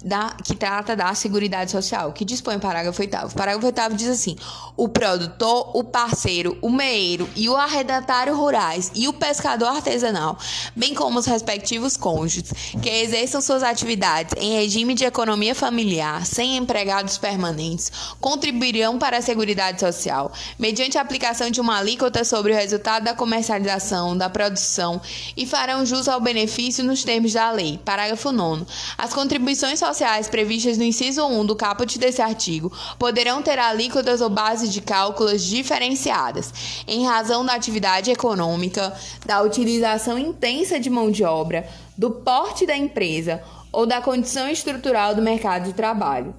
da, 0.04 0.34
que 0.44 0.54
trata 0.54 0.96
da 0.96 1.14
Seguridade 1.14 1.70
Social, 1.70 2.12
que 2.12 2.24
dispõe 2.24 2.56
o 2.56 2.60
parágrafo 2.60 3.00
8 3.00 3.16
O 3.26 3.34
parágrafo 3.34 3.66
8 3.66 3.94
diz 3.94 4.08
assim: 4.08 4.36
o 4.76 4.88
produtor, 4.88 5.70
o 5.74 5.84
parceiro, 5.84 6.56
o 6.62 6.70
meeiro 6.70 7.28
e 7.36 7.48
o 7.48 7.56
arrendatário 7.56 8.34
rurais 8.34 8.90
e 8.94 9.06
o 9.08 9.12
pescador 9.12 9.68
artesanal, 9.68 10.38
bem 10.74 10.94
como 10.94 11.18
os 11.18 11.26
respectivos 11.26 11.96
cônjuges, 11.96 12.52
que 12.80 12.88
exerçam 12.88 13.40
suas 13.40 13.62
atividades 13.62 14.34
em 14.38 14.54
regime 14.54 14.94
de 14.94 15.04
economia 15.04 15.54
familiar, 15.54 16.24
sem 16.24 16.56
empregados 16.56 17.18
permanentes, 17.18 17.92
contribuirão 18.20 18.98
para 18.98 19.18
a 19.18 19.22
Seguridade 19.22 19.80
Social, 19.80 20.32
mediante 20.58 20.96
a 20.96 21.02
aplicação 21.02 21.50
de 21.50 21.60
uma 21.60 21.78
alíquota 21.78 22.24
sobre 22.24 22.52
o 22.52 22.56
resultado 22.56 23.04
da 23.04 23.14
comercialização, 23.14 24.16
da 24.16 24.30
produção 24.30 25.00
e 25.36 25.44
farão 25.44 25.84
jus 25.84 26.08
ao 26.08 26.20
benefício 26.20 26.82
nos 26.82 27.04
termos 27.04 27.32
da 27.32 27.50
lei. 27.50 27.78
Parágrafo 27.84 28.32
9. 28.32 28.64
As 28.96 29.12
contribuições 29.12 29.78
sociais 29.78 29.89
previstas 30.28 30.78
no 30.78 30.84
inciso 30.84 31.24
1 31.24 31.46
do 31.46 31.56
caput 31.56 31.98
desse 31.98 32.22
artigo 32.22 32.72
poderão 32.98 33.42
ter 33.42 33.58
alíquotas 33.58 34.20
ou 34.20 34.28
bases 34.28 34.72
de 34.72 34.80
cálculos 34.80 35.42
diferenciadas, 35.42 36.84
em 36.86 37.04
razão 37.04 37.44
da 37.44 37.54
atividade 37.54 38.10
econômica, 38.10 38.92
da 39.26 39.42
utilização 39.42 40.18
intensa 40.18 40.78
de 40.78 40.88
mão 40.90 41.10
de 41.10 41.24
obra, 41.24 41.68
do 41.96 42.10
porte 42.10 42.66
da 42.66 42.76
empresa 42.76 43.42
ou 43.72 43.86
da 43.86 44.00
condição 44.00 44.48
estrutural 44.48 45.14
do 45.14 45.22
mercado 45.22 45.64
de 45.64 45.72
trabalho. 45.72 46.34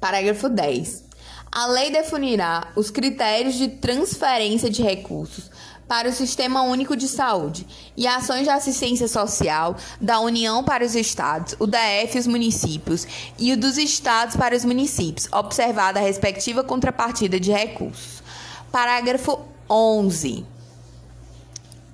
Parágrafo 0.00 0.48
10. 0.48 1.04
A 1.50 1.66
lei 1.66 1.90
definirá 1.90 2.72
os 2.74 2.90
critérios 2.90 3.54
de 3.54 3.68
transferência 3.68 4.70
de 4.70 4.82
recursos 4.82 5.50
para 5.92 6.08
o 6.08 6.12
Sistema 6.12 6.62
Único 6.62 6.96
de 6.96 7.06
Saúde 7.06 7.66
e 7.94 8.06
ações 8.06 8.44
de 8.44 8.48
assistência 8.48 9.06
social 9.06 9.76
da 10.00 10.20
União 10.20 10.64
para 10.64 10.86
os 10.86 10.94
Estados, 10.94 11.54
o 11.58 11.66
DF 11.66 12.16
e 12.16 12.18
os 12.18 12.26
municípios, 12.26 13.06
e 13.38 13.52
o 13.52 13.58
dos 13.58 13.76
Estados 13.76 14.34
para 14.34 14.56
os 14.56 14.64
municípios, 14.64 15.28
observada 15.30 16.00
a 16.00 16.02
respectiva 16.02 16.64
contrapartida 16.64 17.38
de 17.38 17.52
recursos. 17.52 18.22
Parágrafo 18.72 19.38
11 19.68 20.46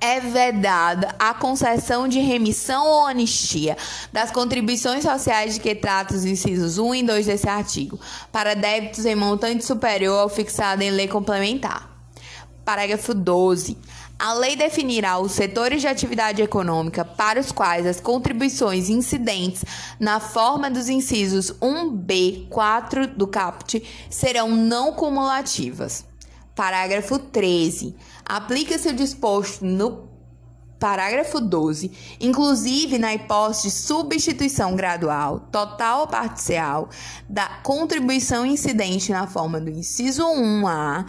é 0.00 0.20
vedada 0.20 1.16
a 1.18 1.34
concessão 1.34 2.06
de 2.06 2.20
remissão 2.20 2.86
ou 2.86 3.04
anistia 3.04 3.76
das 4.12 4.30
contribuições 4.30 5.02
sociais 5.02 5.54
de 5.54 5.60
que 5.60 5.74
trata 5.74 6.14
os 6.14 6.24
incisos 6.24 6.78
1 6.78 6.94
e 6.94 7.02
2 7.02 7.26
desse 7.26 7.48
artigo, 7.48 7.98
para 8.30 8.54
débitos 8.54 9.04
em 9.04 9.16
montante 9.16 9.64
superior 9.64 10.20
ao 10.20 10.28
fixado 10.28 10.82
em 10.82 10.92
lei 10.92 11.08
complementar. 11.08 11.97
Parágrafo 12.68 13.14
12. 13.14 13.78
A 14.18 14.34
lei 14.34 14.54
definirá 14.54 15.18
os 15.18 15.32
setores 15.32 15.80
de 15.80 15.86
atividade 15.86 16.42
econômica 16.42 17.02
para 17.02 17.40
os 17.40 17.50
quais 17.50 17.86
as 17.86 17.98
contribuições 17.98 18.90
incidentes 18.90 19.64
na 19.98 20.20
forma 20.20 20.70
dos 20.70 20.90
incisos 20.90 21.50
1b, 21.62 22.46
4 22.50 23.06
do 23.06 23.26
caput 23.26 23.82
serão 24.10 24.50
não 24.50 24.92
cumulativas. 24.92 26.04
Parágrafo 26.54 27.18
13. 27.18 27.96
Aplica-se 28.22 28.90
o 28.90 28.94
disposto 28.94 29.64
no 29.64 30.06
Parágrafo 30.78 31.40
12. 31.40 31.90
Inclusive 32.20 32.98
na 32.98 33.14
hipótese 33.14 33.62
de 33.62 33.70
substituição 33.70 34.76
gradual, 34.76 35.40
total 35.50 36.02
ou 36.02 36.06
parcial, 36.06 36.90
da 37.26 37.48
contribuição 37.62 38.44
incidente 38.44 39.10
na 39.10 39.26
forma 39.26 39.58
do 39.58 39.70
inciso 39.70 40.22
1A 40.22 41.06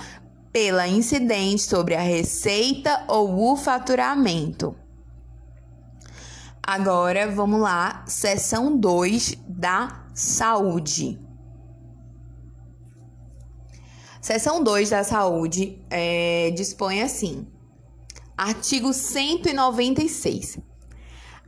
pela 0.51 0.87
incidente 0.87 1.61
sobre 1.61 1.95
a 1.95 2.01
receita 2.01 3.05
ou 3.07 3.51
o 3.51 3.55
faturamento. 3.55 4.75
Agora 6.61 7.29
vamos 7.31 7.59
lá, 7.59 8.03
seção 8.07 8.77
2 8.77 9.35
da 9.47 10.05
saúde. 10.13 11.19
Seção 14.21 14.61
2 14.63 14.89
da 14.89 15.03
saúde 15.03 15.81
é, 15.89 16.51
dispõe 16.51 17.01
assim: 17.01 17.47
artigo 18.37 18.93
196. 18.93 20.59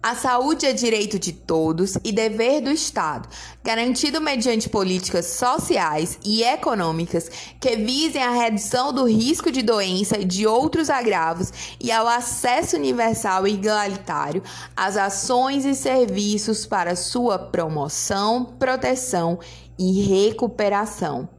A 0.03 0.15
saúde 0.15 0.65
é 0.65 0.73
direito 0.73 1.19
de 1.19 1.31
todos 1.31 1.95
e 2.03 2.11
dever 2.11 2.59
do 2.59 2.71
Estado, 2.71 3.29
garantido 3.63 4.19
mediante 4.19 4.67
políticas 4.67 5.27
sociais 5.27 6.17
e 6.25 6.41
econômicas 6.41 7.29
que 7.59 7.75
visem 7.75 8.23
a 8.23 8.31
redução 8.31 8.91
do 8.91 9.05
risco 9.05 9.51
de 9.51 9.61
doença 9.61 10.17
e 10.17 10.25
de 10.25 10.47
outros 10.47 10.89
agravos 10.89 11.77
e 11.79 11.91
ao 11.91 12.07
acesso 12.07 12.77
universal 12.77 13.45
e 13.45 13.53
igualitário 13.53 14.41
às 14.75 14.97
ações 14.97 15.65
e 15.65 15.75
serviços 15.75 16.65
para 16.65 16.95
sua 16.95 17.37
promoção, 17.37 18.43
proteção 18.43 19.37
e 19.77 20.01
recuperação. 20.01 21.29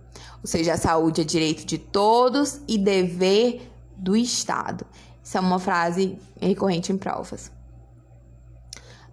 Ou 0.41 0.47
seja, 0.47 0.75
a 0.75 0.79
saúde 0.79 1.23
é 1.23 1.25
direito 1.25 1.67
de 1.67 1.79
todos 1.79 2.61
e 2.69 2.79
dever 2.79 3.69
do 3.97 4.17
Estado. 4.17 4.87
Isso 5.21 5.37
é 5.37 5.41
uma 5.41 5.59
frase 5.59 6.17
recorrente 6.41 6.93
em 6.93 6.97
provas. 6.97 7.51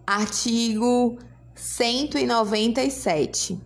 Artigo 0.10 1.20
197. 1.54 3.62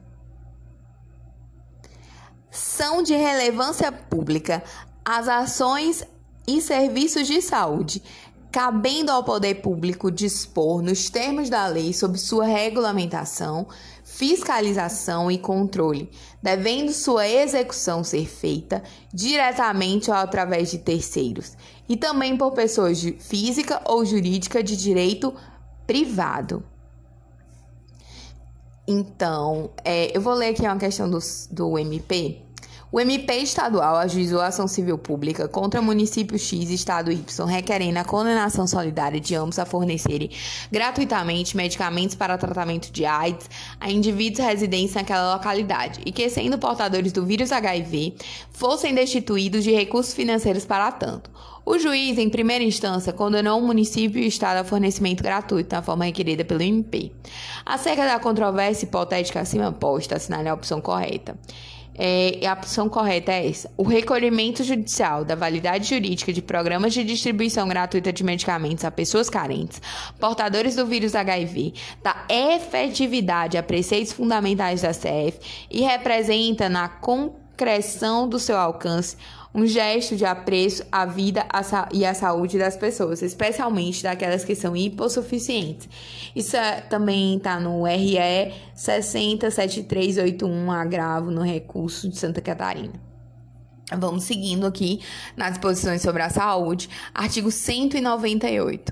São 2.51 3.01
de 3.01 3.15
relevância 3.15 3.89
pública 3.93 4.61
as 5.05 5.29
ações 5.29 6.03
e 6.45 6.59
serviços 6.59 7.27
de 7.27 7.41
saúde, 7.41 8.03
cabendo 8.51 9.09
ao 9.09 9.23
poder 9.23 9.61
público 9.61 10.11
dispor, 10.11 10.81
nos 10.81 11.09
termos 11.09 11.49
da 11.49 11.65
lei, 11.65 11.93
sobre 11.93 12.17
sua 12.17 12.45
regulamentação, 12.45 13.65
fiscalização 14.03 15.31
e 15.31 15.37
controle, 15.37 16.11
devendo 16.41 16.91
sua 16.91 17.25
execução 17.25 18.03
ser 18.03 18.27
feita 18.27 18.83
diretamente 19.13 20.11
ou 20.11 20.17
através 20.17 20.69
de 20.69 20.79
terceiros, 20.79 21.55
e 21.87 21.95
também 21.95 22.35
por 22.35 22.51
pessoas 22.51 23.01
física 23.01 23.81
ou 23.85 24.03
jurídica 24.03 24.61
de 24.61 24.75
direito 24.75 25.33
privado. 25.85 26.63
Então, 28.87 29.71
é, 29.83 30.15
eu 30.15 30.21
vou 30.21 30.33
ler 30.33 30.49
aqui 30.49 30.63
uma 30.63 30.77
questão 30.77 31.09
do, 31.09 31.19
do 31.51 31.79
MP. 31.79 32.42
O 32.95 32.99
MP 32.99 33.37
estadual 33.37 33.95
ajuizou 33.95 34.39
a 34.39 34.45
ação 34.45 34.67
civil 34.67 34.99
pública 34.99 35.47
contra 35.47 35.81
município 35.81 36.37
X 36.37 36.69
e 36.69 36.75
estado 36.75 37.11
Y, 37.11 37.43
requerendo 37.47 37.97
a 37.97 38.03
condenação 38.03 38.67
solidária 38.67 39.19
de 39.19 39.33
ambos 39.33 39.57
a 39.57 39.65
fornecerem 39.65 40.29
gratuitamente 40.71 41.57
medicamentos 41.57 42.15
para 42.15 42.37
tratamento 42.37 42.91
de 42.91 43.03
AIDS 43.03 43.49
a 43.79 43.89
indivíduos 43.89 44.45
residentes 44.45 44.93
naquela 44.93 45.33
localidade 45.33 46.01
e 46.05 46.11
que, 46.11 46.29
sendo 46.29 46.59
portadores 46.59 47.11
do 47.11 47.25
vírus 47.25 47.51
HIV, 47.51 48.13
fossem 48.51 48.93
destituídos 48.93 49.63
de 49.63 49.71
recursos 49.71 50.13
financeiros 50.13 50.63
para 50.63 50.91
tanto. 50.91 51.31
O 51.65 51.79
juiz, 51.79 52.19
em 52.19 52.29
primeira 52.29 52.63
instância, 52.63 53.11
condenou 53.11 53.59
o 53.59 53.65
município 53.65 54.21
e 54.21 54.25
o 54.25 54.27
Estado 54.27 54.57
a 54.57 54.63
fornecimento 54.63 55.23
gratuito 55.23 55.73
na 55.73 55.81
forma 55.81 56.05
requerida 56.05 56.45
pelo 56.45 56.61
MP. 56.61 57.11
Acerca 57.65 58.05
da 58.05 58.19
controvérsia 58.19 58.85
hipotética 58.85 59.39
acima 59.39 59.71
posta, 59.71 60.17
assinale 60.17 60.47
a 60.47 60.53
opção 60.53 60.79
correta. 60.79 61.35
É, 61.95 62.39
a 62.47 62.53
opção 62.53 62.89
correta 62.89 63.31
é 63.31 63.47
essa. 63.47 63.71
O 63.77 63.83
recolhimento 63.83 64.63
judicial 64.63 65.23
da 65.23 65.35
validade 65.35 65.89
jurídica 65.89 66.33
de 66.33 66.41
programas 66.41 66.93
de 66.93 67.03
distribuição 67.03 67.67
gratuita 67.67 68.11
de 68.11 68.23
medicamentos 68.23 68.83
a 68.83 68.91
pessoas 68.91 69.29
carentes, 69.29 69.81
portadores 70.19 70.75
do 70.75 70.85
vírus 70.85 71.15
HIV, 71.15 71.73
da 72.01 72.15
efetividade 72.29 73.57
a 73.57 73.63
preceitos 73.63 74.11
fundamentais 74.11 74.81
da 74.81 74.91
CF 74.91 75.39
e 75.69 75.81
representa 75.81 76.67
na 76.67 76.87
concreção 76.87 78.27
do 78.27 78.39
seu 78.39 78.57
alcance 78.57 79.15
um 79.53 79.67
gesto 79.67 80.15
de 80.15 80.25
apreço 80.25 80.83
à 80.91 81.05
vida 81.05 81.45
e 81.91 82.03
à 82.05 82.13
saúde 82.13 82.57
das 82.57 82.75
pessoas, 82.75 83.21
especialmente 83.21 84.01
daquelas 84.01 84.43
que 84.43 84.55
são 84.55 84.75
hipossuficientes. 84.75 85.87
Isso 86.35 86.57
é, 86.57 86.81
também 86.81 87.37
está 87.37 87.59
no 87.59 87.83
RE 87.83 88.17
607381, 88.73 90.71
agravo 90.71 91.29
no 91.29 91.41
recurso 91.41 92.09
de 92.09 92.17
Santa 92.17 92.41
Catarina. 92.41 92.99
Vamos 93.95 94.23
seguindo 94.23 94.65
aqui 94.65 95.01
nas 95.37 95.51
disposições 95.51 96.01
sobre 96.01 96.23
a 96.23 96.29
saúde, 96.29 96.89
artigo 97.13 97.51
198. 97.51 98.91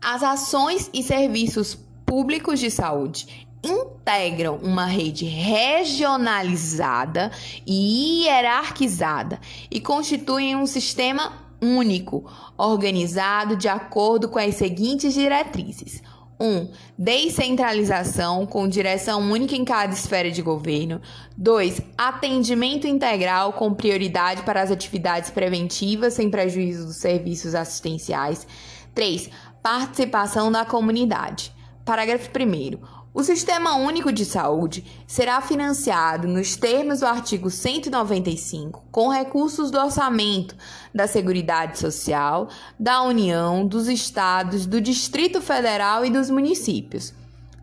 As 0.00 0.22
ações 0.22 0.88
e 0.94 1.02
serviços 1.02 1.76
públicos 2.06 2.60
de 2.60 2.70
saúde 2.70 3.48
integram 3.62 4.58
uma 4.62 4.86
rede 4.86 5.24
regionalizada 5.24 7.30
e 7.66 8.24
hierarquizada 8.24 9.40
e 9.70 9.80
constituem 9.80 10.56
um 10.56 10.66
sistema 10.66 11.42
único, 11.62 12.28
organizado 12.58 13.56
de 13.56 13.68
acordo 13.68 14.28
com 14.28 14.38
as 14.38 14.56
seguintes 14.56 15.14
diretrizes: 15.14 16.02
1. 16.40 16.44
Um, 16.44 16.68
descentralização 16.98 18.44
com 18.44 18.66
direção 18.66 19.20
única 19.20 19.54
em 19.54 19.64
cada 19.64 19.94
esfera 19.94 20.28
de 20.28 20.42
governo. 20.42 21.00
2. 21.36 21.80
Atendimento 21.96 22.88
integral 22.88 23.52
com 23.52 23.72
prioridade 23.72 24.42
para 24.42 24.60
as 24.60 24.72
atividades 24.72 25.30
preventivas 25.30 26.14
sem 26.14 26.28
prejuízo 26.28 26.86
dos 26.86 26.96
serviços 26.96 27.54
assistenciais. 27.54 28.44
3. 28.92 29.30
Participação 29.62 30.50
da 30.50 30.64
comunidade. 30.64 31.54
Parágrafo 31.84 32.28
1. 32.28 33.01
O 33.14 33.22
Sistema 33.22 33.76
Único 33.76 34.10
de 34.10 34.24
Saúde 34.24 34.86
será 35.06 35.38
financiado 35.42 36.26
nos 36.26 36.56
termos 36.56 37.00
do 37.00 37.06
artigo 37.06 37.50
195 37.50 38.84
com 38.90 39.10
recursos 39.10 39.70
do 39.70 39.78
orçamento 39.78 40.56
da 40.94 41.06
Seguridade 41.06 41.78
Social, 41.78 42.48
da 42.80 43.02
União, 43.02 43.66
dos 43.66 43.86
estados, 43.86 44.64
do 44.64 44.80
Distrito 44.80 45.42
Federal 45.42 46.06
e 46.06 46.10
dos 46.10 46.30
municípios, 46.30 47.12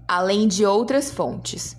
além 0.08 0.48
de 0.48 0.68
outras 0.68 1.10
fontes. 1.10 1.76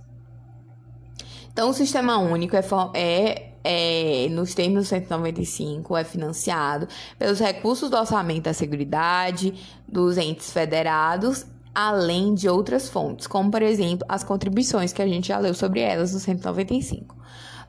Então, 1.53 1.71
o 1.71 1.75
Sistema 1.75 2.19
Único 2.19 2.57
é, 2.57 2.65
é, 2.95 3.53
é 3.63 4.29
nos 4.31 4.53
termos 4.53 4.83
do 4.83 4.89
195 4.89 5.97
é 5.97 6.03
financiado 6.03 6.89
pelos 7.17 7.39
recursos 7.39 7.89
do 7.89 7.97
orçamento 7.97 8.45
da 8.45 8.53
Seguridade, 8.53 9.55
dos 9.87 10.19
entes 10.19 10.53
federados 10.53 11.47
além 11.89 12.35
de 12.35 12.49
outras 12.49 12.89
fontes, 12.89 13.27
como 13.27 13.51
por 13.51 13.63
exemplo 13.63 14.07
as 14.09 14.23
contribuições 14.23 14.93
que 14.93 15.03
a 15.03 15.07
gente 15.07 15.29
já 15.29 15.39
leu 15.39 15.55
sobre 15.55 15.81
elas 15.81 16.13
no 16.13 16.21
195. 16.21 17.17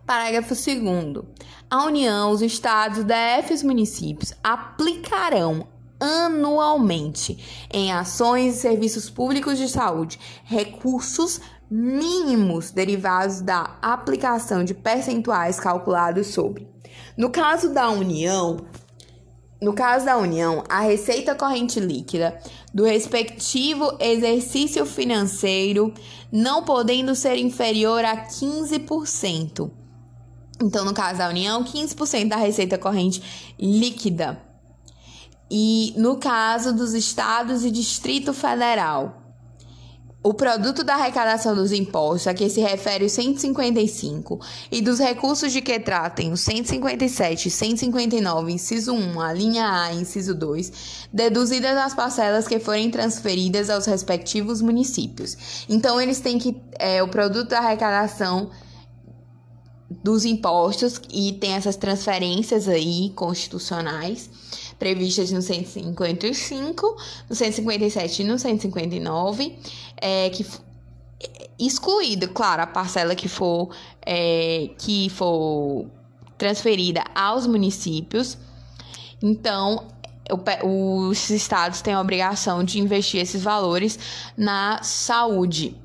Parágrafo 0.05 0.55
2. 0.55 1.25
A 1.69 1.85
União, 1.85 2.31
os 2.31 2.41
estados, 2.41 3.03
DF 3.03 3.51
e 3.51 3.53
os 3.53 3.63
municípios 3.63 4.33
aplicarão 4.43 5.67
anualmente 5.99 7.67
em 7.71 7.91
ações 7.91 8.55
e 8.55 8.59
serviços 8.59 9.09
públicos 9.09 9.57
de 9.57 9.69
saúde 9.69 10.19
recursos 10.43 11.39
mínimos 11.69 12.71
derivados 12.71 13.39
da 13.39 13.77
aplicação 13.81 14.63
de 14.63 14.73
percentuais 14.73 15.59
calculados 15.59 16.27
sobre. 16.27 16.67
No 17.15 17.29
caso 17.29 17.73
da 17.73 17.89
União, 17.89 18.57
no 19.61 19.73
caso 19.73 20.05
da 20.05 20.17
União, 20.17 20.63
a 20.67 20.79
receita 20.79 21.35
corrente 21.35 21.79
líquida 21.79 22.35
do 22.73 22.83
respectivo 22.83 23.95
exercício 23.99 24.85
financeiro 24.87 25.93
não 26.31 26.63
podendo 26.63 27.13
ser 27.13 27.37
inferior 27.37 28.03
a 28.03 28.25
15%. 28.25 29.69
Então, 30.59 30.83
no 30.83 30.93
caso 30.93 31.19
da 31.19 31.29
União, 31.29 31.63
15% 31.63 32.27
da 32.27 32.37
receita 32.37 32.77
corrente 32.77 33.21
líquida. 33.59 34.41
E 35.49 35.93
no 35.95 36.17
caso 36.17 36.73
dos 36.73 36.93
estados 36.93 37.63
e 37.63 37.69
Distrito 37.69 38.33
Federal, 38.33 39.20
o 40.23 40.35
produto 40.35 40.83
da 40.83 40.93
arrecadação 40.93 41.55
dos 41.55 41.71
impostos 41.71 42.27
a 42.27 42.33
que 42.33 42.47
se 42.47 42.61
refere 42.61 43.05
o 43.05 43.09
155 43.09 44.39
e 44.71 44.79
dos 44.79 44.99
recursos 44.99 45.51
de 45.51 45.61
que 45.61 45.79
tratem 45.79 46.31
o 46.31 46.37
157 46.37 47.47
e 47.47 47.51
159, 47.51 48.51
inciso 48.51 48.93
1, 48.93 49.19
a 49.19 49.33
linha 49.33 49.81
A, 49.81 49.93
inciso 49.93 50.35
2, 50.35 51.07
deduzidas 51.11 51.75
as 51.75 51.95
parcelas 51.95 52.47
que 52.47 52.59
forem 52.59 52.91
transferidas 52.91 53.69
aos 53.69 53.87
respectivos 53.87 54.61
municípios. 54.61 55.65
Então, 55.67 55.99
eles 55.99 56.19
têm 56.19 56.37
que. 56.37 56.55
É, 56.77 57.01
o 57.01 57.07
produto 57.07 57.49
da 57.49 57.59
arrecadação 57.59 58.51
dos 60.03 60.23
impostos 60.23 61.01
e 61.11 61.33
tem 61.33 61.53
essas 61.53 61.75
transferências 61.75 62.67
aí 62.67 63.11
constitucionais 63.15 64.29
previstas 64.81 65.31
no 65.31 65.43
155, 65.43 66.97
no 67.29 67.35
157 67.35 68.23
e 68.23 68.25
no 68.25 68.39
159, 68.39 69.55
é, 69.97 70.27
que 70.31 70.43
excluída, 71.59 72.27
claro, 72.27 72.63
a 72.63 72.65
parcela 72.65 73.13
que 73.13 73.29
for 73.29 73.69
é, 74.03 74.71
que 74.79 75.07
for 75.11 75.85
transferida 76.35 77.03
aos 77.13 77.45
municípios. 77.45 78.39
Então, 79.21 79.85
os 80.63 81.29
estados 81.29 81.83
têm 81.83 81.93
a 81.93 82.01
obrigação 82.01 82.63
de 82.63 82.79
investir 82.79 83.21
esses 83.21 83.43
valores 83.43 83.99
na 84.35 84.81
saúde 84.81 85.79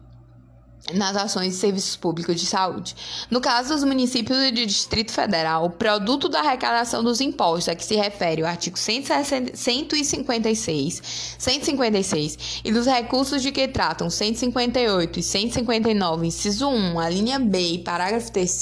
nas 0.95 1.17
ações 1.17 1.53
de 1.53 1.59
serviços 1.59 1.97
públicos 1.97 2.41
de 2.41 2.47
saúde. 2.47 2.95
No 3.31 3.41
caso 3.41 3.75
dos 3.75 3.85
municípios 3.85 4.39
e 4.39 4.51
do 4.51 4.67
Distrito 4.67 5.13
Federal, 5.13 5.65
o 5.65 5.71
produto 5.71 6.29
da 6.29 6.41
arrecadação 6.41 7.03
dos 7.03 7.21
impostos 7.21 7.69
a 7.69 7.75
que 7.75 7.85
se 7.85 7.97
refere 7.97 8.43
o 8.43 8.47
artigo 8.47 8.79
156, 8.79 11.03
156 11.39 12.63
e 12.65 12.73
dos 12.73 12.87
recursos 12.87 13.43
de 13.43 13.51
que 13.51 13.67
tratam 13.69 14.09
158 14.09 15.19
e 15.19 15.23
159, 15.23 16.27
inciso 16.27 16.69
1, 16.69 17.01
a 17.01 17.09
linha 17.09 17.39
B 17.39 17.59
e 17.59 17.79
parágrafo 17.79 18.31
3 18.33 18.57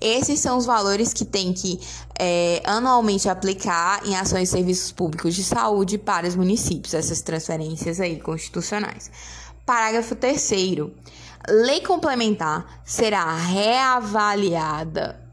esses 0.00 0.40
são 0.40 0.56
os 0.56 0.66
valores 0.66 1.12
que 1.12 1.24
tem 1.24 1.52
que 1.52 1.80
é, 2.18 2.62
anualmente 2.64 3.28
aplicar 3.28 4.06
em 4.06 4.16
ações 4.16 4.48
de 4.48 4.56
serviços 4.56 4.92
públicos 4.92 5.34
de 5.34 5.42
saúde 5.42 5.98
para 5.98 6.26
os 6.26 6.36
municípios, 6.36 6.94
essas 6.94 7.20
transferências 7.20 8.00
aí 8.00 8.20
constitucionais. 8.20 9.10
Parágrafo 9.66 10.14
3 10.14 10.40
lei 11.48 11.80
complementar 11.80 12.80
será 12.84 13.36
reavaliada 13.36 15.24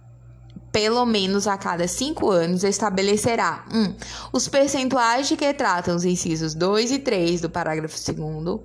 pelo 0.71 1.06
menos 1.06 1.47
a 1.47 1.58
cada 1.58 1.88
cinco 1.88 2.30
anos, 2.30 2.63
estabelecerá 2.63 3.65
1. 3.74 3.78
Um, 3.78 3.95
os 4.32 4.47
percentuais 4.47 5.28
de 5.28 5.36
que 5.36 5.54
tratam 5.54 5.95
os 5.95 6.06
incisos 6.06 6.54
2 6.56 6.91
e 6.91 7.00
3 7.00 7.41
do 7.41 7.50
parágrafo 7.50 7.97
2. 7.97 8.60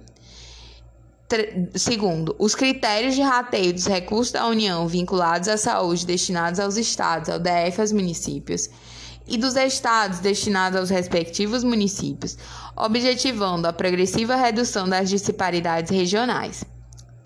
Segundo, 1.74 2.36
os 2.38 2.54
critérios 2.54 3.16
de 3.16 3.22
rateio 3.22 3.72
dos 3.72 3.86
recursos 3.86 4.32
da 4.32 4.46
União 4.46 4.86
vinculados 4.86 5.48
à 5.48 5.56
saúde 5.56 6.06
destinados 6.06 6.60
aos 6.60 6.76
estados, 6.76 7.28
ao 7.28 7.40
DF 7.40 7.78
e 7.78 7.80
aos 7.80 7.90
municípios, 7.90 8.70
e 9.26 9.36
dos 9.36 9.56
estados 9.56 10.20
destinados 10.20 10.78
aos 10.78 10.90
respectivos 10.90 11.64
municípios, 11.64 12.38
objetivando 12.76 13.66
a 13.66 13.72
progressiva 13.72 14.36
redução 14.36 14.88
das 14.88 15.10
disparidades 15.10 15.90
regionais. 15.90 16.64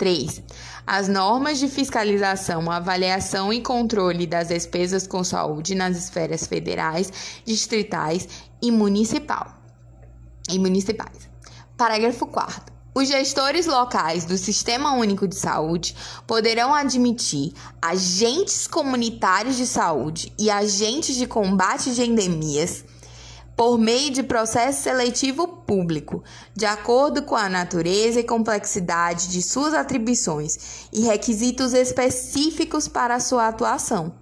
3. 0.01 0.43
As 0.87 1.09
normas 1.09 1.59
de 1.59 1.69
fiscalização, 1.69 2.71
avaliação 2.71 3.53
e 3.53 3.61
controle 3.61 4.27
das 4.27 4.49
despesas 4.49 5.07
com 5.07 5.23
saúde 5.23 5.75
nas 5.75 5.95
esferas 5.95 6.47
federais, 6.47 7.13
distritais 7.45 8.27
e 8.63 8.71
municipal. 8.71 9.63
E 10.51 10.59
municipais. 10.59 11.29
Parágrafo 11.77 12.27
4 12.27 12.81
os 12.93 13.07
gestores 13.07 13.67
locais 13.67 14.25
do 14.25 14.37
Sistema 14.37 14.95
Único 14.95 15.29
de 15.29 15.37
Saúde 15.37 15.95
poderão 16.27 16.75
admitir 16.75 17.53
agentes 17.81 18.67
comunitários 18.67 19.57
de 19.57 19.65
saúde 19.65 20.33
e 20.37 20.51
agentes 20.51 21.15
de 21.15 21.25
combate 21.25 21.95
de 21.95 22.03
endemias 22.03 22.85
por 23.61 23.77
meio 23.77 24.11
de 24.11 24.23
processo 24.23 24.85
seletivo 24.85 25.47
público, 25.47 26.25
de 26.57 26.65
acordo 26.65 27.25
com 27.25 27.37
a 27.37 27.47
natureza 27.47 28.19
e 28.19 28.25
complexidade 28.25 29.29
de 29.29 29.43
suas 29.43 29.75
atribuições 29.75 30.89
e 30.91 31.03
requisitos 31.03 31.75
específicos 31.75 32.89
para 32.89 33.21
sua 33.21 33.49
atuação. 33.49 34.15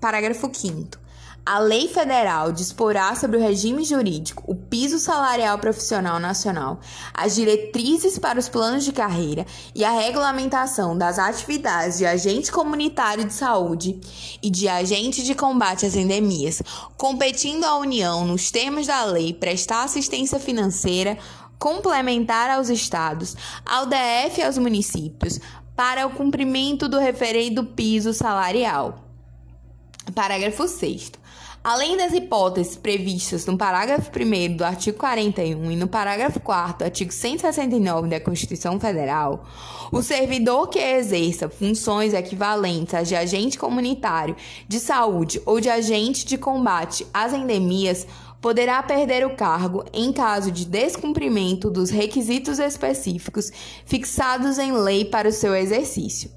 Parágrafo 0.00 0.48
5 0.54 1.07
a 1.48 1.58
lei 1.60 1.88
federal 1.88 2.52
disporá 2.52 3.14
sobre 3.14 3.38
o 3.38 3.40
regime 3.40 3.82
jurídico, 3.82 4.44
o 4.46 4.54
piso 4.54 4.98
salarial 4.98 5.58
profissional 5.58 6.20
nacional, 6.20 6.78
as 7.14 7.36
diretrizes 7.36 8.18
para 8.18 8.38
os 8.38 8.50
planos 8.50 8.84
de 8.84 8.92
carreira 8.92 9.46
e 9.74 9.82
a 9.82 9.90
regulamentação 9.90 10.96
das 10.96 11.18
atividades 11.18 11.96
de 11.96 12.04
agente 12.04 12.52
comunitário 12.52 13.24
de 13.24 13.32
saúde 13.32 13.98
e 14.42 14.50
de 14.50 14.68
agente 14.68 15.22
de 15.22 15.34
combate 15.34 15.86
às 15.86 15.96
endemias, 15.96 16.62
competindo 16.98 17.64
à 17.64 17.78
União, 17.78 18.26
nos 18.26 18.50
termos 18.50 18.86
da 18.86 19.02
lei, 19.06 19.32
prestar 19.32 19.84
assistência 19.84 20.38
financeira 20.38 21.16
complementar 21.58 22.50
aos 22.50 22.68
estados, 22.68 23.34
ao 23.64 23.86
DF 23.86 24.38
e 24.38 24.42
aos 24.42 24.58
municípios 24.58 25.40
para 25.74 26.06
o 26.06 26.10
cumprimento 26.10 26.90
do 26.90 26.98
referendo 26.98 27.64
piso 27.64 28.12
salarial. 28.12 29.02
Parágrafo 30.14 30.68
6 30.68 31.12
Além 31.68 31.98
das 31.98 32.14
hipóteses 32.14 32.78
previstas 32.78 33.44
no 33.44 33.58
parágrafo 33.58 34.10
1 34.10 34.56
do 34.56 34.64
artigo 34.64 34.96
41 34.96 35.70
e 35.70 35.76
no 35.76 35.86
parágrafo 35.86 36.40
4 36.40 36.78
do 36.78 36.84
artigo 36.84 37.12
169 37.12 38.08
da 38.08 38.18
Constituição 38.18 38.80
Federal, 38.80 39.44
o 39.92 40.00
servidor 40.00 40.68
que 40.70 40.78
exerça 40.78 41.46
funções 41.46 42.14
equivalentes 42.14 42.94
às 42.94 43.06
de 43.06 43.14
agente 43.14 43.58
comunitário 43.58 44.34
de 44.66 44.80
saúde 44.80 45.42
ou 45.44 45.60
de 45.60 45.68
agente 45.68 46.24
de 46.24 46.38
combate 46.38 47.06
às 47.12 47.34
endemias 47.34 48.06
poderá 48.40 48.82
perder 48.82 49.26
o 49.26 49.36
cargo 49.36 49.84
em 49.92 50.10
caso 50.10 50.50
de 50.50 50.64
descumprimento 50.64 51.70
dos 51.70 51.90
requisitos 51.90 52.58
específicos 52.58 53.52
fixados 53.84 54.56
em 54.56 54.72
lei 54.72 55.04
para 55.04 55.28
o 55.28 55.32
seu 55.32 55.54
exercício. 55.54 56.30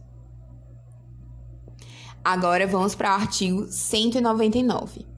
Agora 2.22 2.68
vamos 2.68 2.96
para 2.96 3.12
o 3.12 3.22
artigo 3.22 3.68
199. 3.70 5.11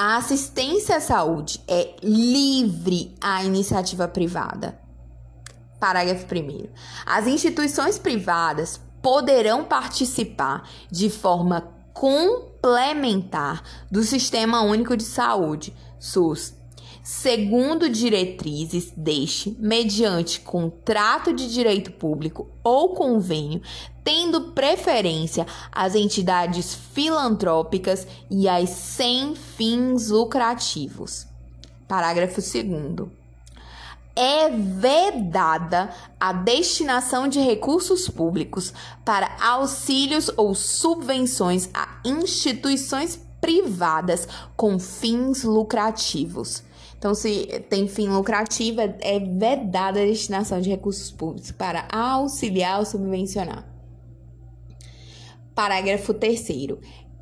A 0.00 0.16
assistência 0.16 0.98
à 0.98 1.00
saúde 1.00 1.60
é 1.66 1.96
livre 2.04 3.16
à 3.20 3.42
iniciativa 3.42 4.06
privada. 4.06 4.78
Parágrafo 5.80 6.24
1. 6.24 6.68
As 7.04 7.26
instituições 7.26 7.98
privadas 7.98 8.80
poderão 9.02 9.64
participar 9.64 10.70
de 10.88 11.10
forma 11.10 11.74
complementar 11.92 13.64
do 13.90 14.04
Sistema 14.04 14.62
Único 14.62 14.96
de 14.96 15.02
Saúde, 15.02 15.74
SUS, 15.98 16.54
segundo 17.10 17.88
diretrizes 17.88 18.92
deste, 18.94 19.56
mediante 19.58 20.40
contrato 20.40 21.32
de 21.32 21.50
direito 21.50 21.90
público 21.90 22.50
ou 22.62 22.90
convênio, 22.90 23.62
tendo 24.04 24.52
preferência 24.52 25.46
às 25.72 25.94
entidades 25.94 26.74
filantrópicas 26.92 28.06
e 28.30 28.46
às 28.46 28.68
sem 28.68 29.34
fins 29.34 30.10
lucrativos. 30.10 31.26
Parágrafo 31.88 32.42
2 32.42 33.08
é 34.14 34.50
vedada 34.50 35.88
a 36.20 36.34
destinação 36.34 37.26
de 37.26 37.40
recursos 37.40 38.06
públicos 38.06 38.74
para 39.02 39.34
auxílios 39.40 40.30
ou 40.36 40.54
subvenções 40.54 41.70
a 41.72 41.88
instituições 42.04 43.18
privadas 43.40 44.28
com 44.54 44.78
fins 44.78 45.42
lucrativos. 45.42 46.67
Então, 46.98 47.14
se 47.14 47.46
tem 47.70 47.86
fim 47.86 48.08
lucrativo, 48.08 48.80
é 48.80 49.20
vedada 49.20 50.02
a 50.02 50.04
destinação 50.04 50.60
de 50.60 50.68
recursos 50.68 51.12
públicos 51.12 51.52
para 51.52 51.86
auxiliar 51.92 52.80
ou 52.80 52.84
subvencionar. 52.84 53.64
Parágrafo 55.54 56.12
3 56.12 56.40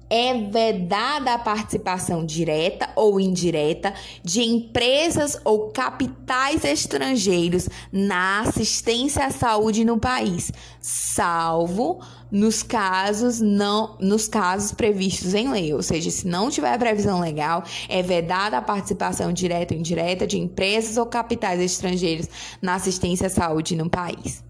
é 0.09 0.35
vedada 0.35 1.35
a 1.35 1.39
participação 1.39 2.25
direta 2.25 2.89
ou 2.95 3.21
indireta 3.21 3.93
de 4.23 4.43
empresas 4.43 5.39
ou 5.45 5.71
capitais 5.71 6.65
estrangeiros 6.65 7.69
na 7.93 8.41
assistência 8.41 9.27
à 9.27 9.31
saúde 9.31 9.85
no 9.85 9.99
país, 9.99 10.53
salvo 10.81 12.01
nos 12.31 12.63
casos 12.63 13.41
não 13.41 13.97
nos 14.01 14.29
casos 14.29 14.73
previstos 14.73 15.33
em 15.35 15.51
lei, 15.51 15.73
ou 15.73 15.83
seja, 15.83 16.11
se 16.11 16.27
não 16.27 16.51
tiver 16.51 16.77
previsão 16.79 17.21
legal, 17.21 17.63
é 17.89 18.03
vedada 18.03 18.59
a 18.59 18.63
participação 18.63 19.33
direta 19.33 19.75
ou 19.75 19.81
indireta 19.81 20.27
de 20.27 20.39
empresas 20.39 20.97
ou 20.97 21.07
capitais 21.07 21.61
estrangeiros 21.61 22.29
na 22.61 22.75
assistência 22.75 23.29
à 23.29 23.31
saúde 23.31 23.77
no 23.77 23.89
país. 23.89 24.45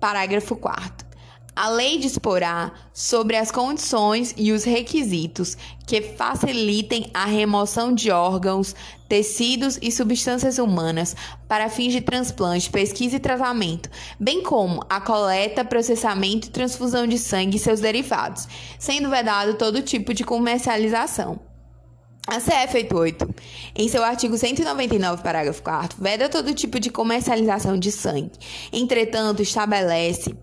Parágrafo 0.00 0.56
4 0.56 1.05
a 1.56 1.70
lei 1.70 1.96
disporá 1.96 2.70
sobre 2.92 3.34
as 3.34 3.50
condições 3.50 4.34
e 4.36 4.52
os 4.52 4.62
requisitos 4.62 5.56
que 5.86 6.02
facilitem 6.02 7.10
a 7.14 7.24
remoção 7.24 7.94
de 7.94 8.10
órgãos, 8.10 8.76
tecidos 9.08 9.78
e 9.80 9.90
substâncias 9.90 10.58
humanas 10.58 11.16
para 11.48 11.70
fins 11.70 11.94
de 11.94 12.02
transplante, 12.02 12.68
pesquisa 12.68 13.16
e 13.16 13.20
tratamento, 13.20 13.88
bem 14.20 14.42
como 14.42 14.84
a 14.86 15.00
coleta, 15.00 15.64
processamento 15.64 16.48
e 16.48 16.50
transfusão 16.50 17.06
de 17.06 17.16
sangue 17.16 17.56
e 17.56 17.60
seus 17.60 17.80
derivados, 17.80 18.46
sendo 18.78 19.08
vedado 19.08 19.54
todo 19.54 19.80
tipo 19.80 20.12
de 20.12 20.24
comercialização. 20.24 21.40
A 22.28 22.40
CF 22.40 22.76
88, 22.76 23.34
em 23.76 23.88
seu 23.88 24.02
artigo 24.02 24.36
199, 24.36 25.22
parágrafo 25.22 25.62
4, 25.62 26.02
veda 26.02 26.28
todo 26.28 26.52
tipo 26.52 26.80
de 26.80 26.90
comercialização 26.90 27.78
de 27.78 27.92
sangue. 27.92 28.32
Entretanto, 28.72 29.42
estabelece 29.42 30.36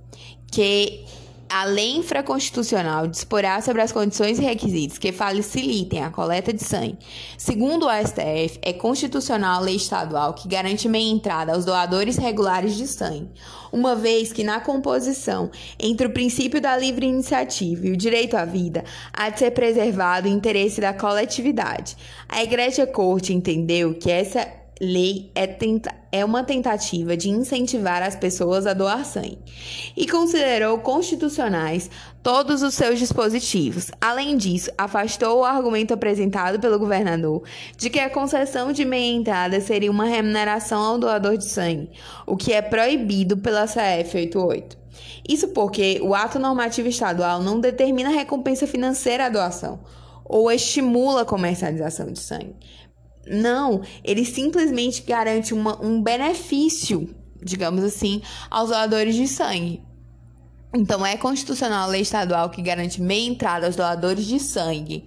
que 0.53 1.03
a 1.49 1.65
lei 1.65 1.97
infraconstitucional 1.97 3.07
disporá 3.07 3.59
sobre 3.59 3.81
as 3.81 3.91
condições 3.91 4.37
e 4.37 4.43
requisitos 4.43 4.99
que 4.99 5.11
facilitem 5.11 6.03
a 6.03 6.11
coleta 6.11 6.53
de 6.53 6.63
sangue. 6.63 6.99
Segundo 7.39 7.87
o 7.87 7.89
STF, 7.89 8.59
é 8.61 8.71
constitucional 8.71 9.57
a 9.57 9.63
lei 9.63 9.75
estadual 9.75 10.35
que 10.35 10.47
garante 10.47 10.87
meia 10.87 11.11
entrada 11.11 11.53
aos 11.53 11.65
doadores 11.65 12.17
regulares 12.17 12.75
de 12.75 12.87
sangue, 12.87 13.31
uma 13.71 13.95
vez 13.95 14.31
que 14.31 14.43
na 14.43 14.59
composição 14.59 15.49
entre 15.79 16.05
o 16.05 16.13
princípio 16.13 16.61
da 16.61 16.77
livre 16.77 17.07
iniciativa 17.07 17.87
e 17.87 17.91
o 17.91 17.97
direito 17.97 18.37
à 18.37 18.45
vida 18.45 18.83
há 19.11 19.29
de 19.29 19.39
ser 19.39 19.51
preservado 19.51 20.27
o 20.27 20.31
interesse 20.31 20.79
da 20.79 20.93
coletividade. 20.93 21.97
A 22.29 22.43
Igreja 22.43 22.85
Corte 22.85 23.33
entendeu 23.33 23.95
que 23.95 24.11
essa 24.11 24.62
lei 24.81 25.31
é, 25.35 25.47
tenta 25.47 25.93
é 26.11 26.23
uma 26.23 26.43
tentativa 26.43 27.17
de 27.17 27.27
incentivar 27.27 28.03
as 28.03 28.15
pessoas 28.15 28.67
a 28.67 28.73
doar 28.73 29.03
sangue 29.03 29.39
e 29.97 30.07
considerou 30.07 30.77
constitucionais 30.77 31.89
todos 32.21 32.61
os 32.61 32.75
seus 32.75 32.99
dispositivos. 32.99 33.89
Além 33.99 34.37
disso, 34.37 34.69
afastou 34.77 35.39
o 35.39 35.43
argumento 35.43 35.91
apresentado 35.91 36.59
pelo 36.59 36.77
governador 36.77 37.41
de 37.75 37.89
que 37.89 37.99
a 37.99 38.11
concessão 38.11 38.71
de 38.71 38.85
meia 38.85 39.15
entrada 39.15 39.59
seria 39.59 39.89
uma 39.89 40.05
remuneração 40.05 40.83
ao 40.83 40.99
doador 40.99 41.35
de 41.35 41.45
sangue, 41.45 41.89
o 42.27 42.37
que 42.37 42.53
é 42.53 42.61
proibido 42.61 43.35
pela 43.35 43.65
CF 43.65 44.15
88. 44.15 44.77
Isso 45.27 45.47
porque 45.47 45.99
o 46.03 46.13
ato 46.13 46.37
normativo 46.37 46.89
estadual 46.89 47.41
não 47.41 47.59
determina 47.59 48.09
recompensa 48.09 48.67
financeira 48.67 49.25
à 49.25 49.29
doação 49.29 49.79
ou 50.25 50.51
estimula 50.51 51.21
a 51.21 51.25
comercialização 51.25 52.11
de 52.11 52.19
sangue. 52.19 52.55
Não, 53.25 53.81
ele 54.03 54.25
simplesmente 54.25 55.01
garante 55.01 55.53
uma, 55.53 55.81
um 55.83 56.01
benefício, 56.01 57.13
digamos 57.41 57.83
assim, 57.83 58.21
aos 58.49 58.69
doadores 58.69 59.15
de 59.15 59.27
sangue. 59.27 59.81
Então, 60.75 61.05
é 61.05 61.15
constitucional 61.15 61.83
a 61.83 61.91
lei 61.91 62.01
estadual 62.01 62.49
que 62.49 62.61
garante 62.61 63.01
meia 63.01 63.27
entrada 63.27 63.67
aos 63.67 63.75
doadores 63.75 64.25
de 64.25 64.39
sangue 64.39 65.05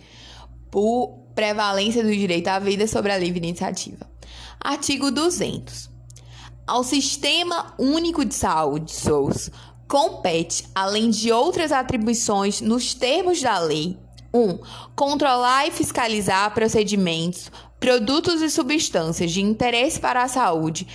por 0.70 1.26
prevalência 1.34 2.02
do 2.02 2.14
direito 2.14 2.48
à 2.48 2.58
vida 2.58 2.86
sobre 2.86 3.12
a 3.12 3.18
livre 3.18 3.38
iniciativa. 3.38 4.08
Artigo 4.60 5.10
200. 5.10 5.90
Ao 6.66 6.82
Sistema 6.82 7.74
Único 7.78 8.24
de 8.24 8.34
Saúde, 8.34 8.92
SUS, 8.92 9.50
compete, 9.86 10.64
além 10.74 11.10
de 11.10 11.30
outras 11.30 11.72
atribuições 11.72 12.60
nos 12.60 12.94
termos 12.94 13.40
da 13.40 13.58
lei, 13.58 13.98
1. 14.34 14.40
Um, 14.40 14.58
controlar 14.94 15.66
e 15.66 15.70
fiscalizar 15.70 16.52
procedimentos, 16.52 17.50
produtos 17.78 18.42
e 18.42 18.50
substâncias 18.50 19.30
de 19.30 19.42
interesse 19.42 20.00
para 20.00 20.22
a 20.22 20.28
saúde 20.28 20.86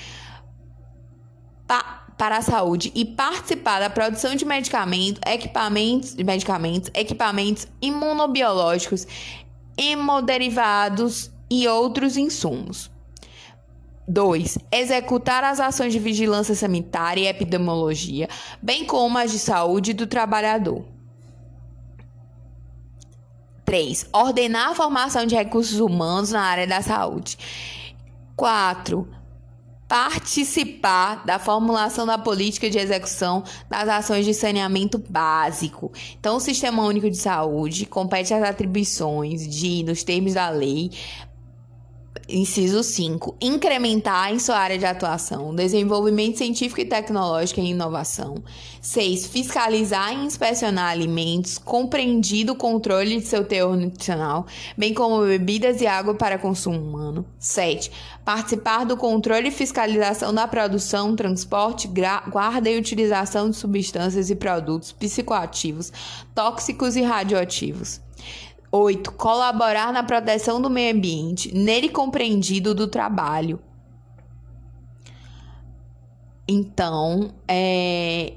pa, 1.71 2.05
para 2.17 2.37
a 2.37 2.41
saúde 2.41 2.91
e 2.93 3.05
participar 3.05 3.79
da 3.79 3.89
produção 3.89 4.35
de 4.35 4.45
medicamentos, 4.45 5.21
equipamentos, 5.25 6.13
medicamentos, 6.15 6.91
equipamentos 6.93 7.67
imunobiológicos, 7.81 9.07
hemoderivados 9.77 11.31
e 11.49 11.67
outros 11.67 12.17
insumos. 12.17 12.91
2. 14.07 14.57
Executar 14.71 15.43
as 15.43 15.59
ações 15.59 15.93
de 15.93 15.99
vigilância 15.99 16.53
sanitária 16.53 17.21
e 17.21 17.27
epidemiologia, 17.27 18.27
bem 18.61 18.85
como 18.85 19.17
as 19.17 19.31
de 19.31 19.39
saúde 19.39 19.93
do 19.93 20.05
trabalhador. 20.05 20.85
3. 23.65 24.07
Ordenar 24.11 24.69
a 24.69 24.75
formação 24.75 25.25
de 25.25 25.35
recursos 25.35 25.79
humanos 25.79 26.31
na 26.31 26.41
área 26.41 26.67
da 26.67 26.81
saúde. 26.81 27.37
4. 28.35 29.07
Participar 29.87 31.25
da 31.25 31.37
formulação 31.37 32.05
da 32.05 32.17
política 32.17 32.69
de 32.69 32.77
execução 32.77 33.43
das 33.69 33.89
ações 33.89 34.25
de 34.25 34.33
saneamento 34.33 34.97
básico. 35.09 35.91
Então, 36.19 36.37
o 36.37 36.39
Sistema 36.39 36.83
Único 36.83 37.09
de 37.09 37.17
Saúde 37.17 37.85
compete 37.85 38.33
às 38.33 38.41
atribuições 38.41 39.47
de, 39.47 39.83
nos 39.83 40.03
termos 40.03 40.33
da 40.33 40.49
lei, 40.49 40.91
Inciso 42.31 42.81
5. 42.81 43.35
Incrementar 43.41 44.33
em 44.33 44.39
sua 44.39 44.57
área 44.57 44.77
de 44.77 44.85
atuação 44.85 45.53
desenvolvimento 45.53 46.37
científico 46.37 46.79
e 46.79 46.85
tecnológico 46.85 47.59
e 47.59 47.69
inovação. 47.69 48.35
6. 48.81 49.27
Fiscalizar 49.27 50.13
e 50.13 50.25
inspecionar 50.25 50.91
alimentos, 50.91 51.57
compreendido 51.57 52.53
o 52.53 52.55
controle 52.55 53.17
de 53.17 53.25
seu 53.25 53.43
teor 53.43 53.75
nutricional, 53.75 54.47
bem 54.77 54.93
como 54.93 55.25
bebidas 55.25 55.81
e 55.81 55.87
água 55.87 56.15
para 56.15 56.37
consumo 56.37 56.79
humano. 56.79 57.25
7. 57.37 57.91
Participar 58.23 58.85
do 58.85 58.95
controle 58.95 59.49
e 59.49 59.51
fiscalização 59.51 60.33
da 60.33 60.47
produção, 60.47 61.15
transporte, 61.15 61.89
guarda 62.29 62.69
e 62.69 62.79
utilização 62.79 63.49
de 63.49 63.57
substâncias 63.57 64.29
e 64.29 64.35
produtos 64.35 64.93
psicoativos, 64.93 65.91
tóxicos 66.33 66.95
e 66.95 67.01
radioativos. 67.01 67.99
8. 68.71 69.11
Colaborar 69.13 69.91
na 69.91 70.03
proteção 70.03 70.61
do 70.61 70.69
meio 70.69 70.95
ambiente, 70.95 71.53
nele 71.53 71.89
compreendido 71.89 72.73
do 72.73 72.87
trabalho. 72.87 73.59
Então, 76.47 77.33
é, 77.47 78.33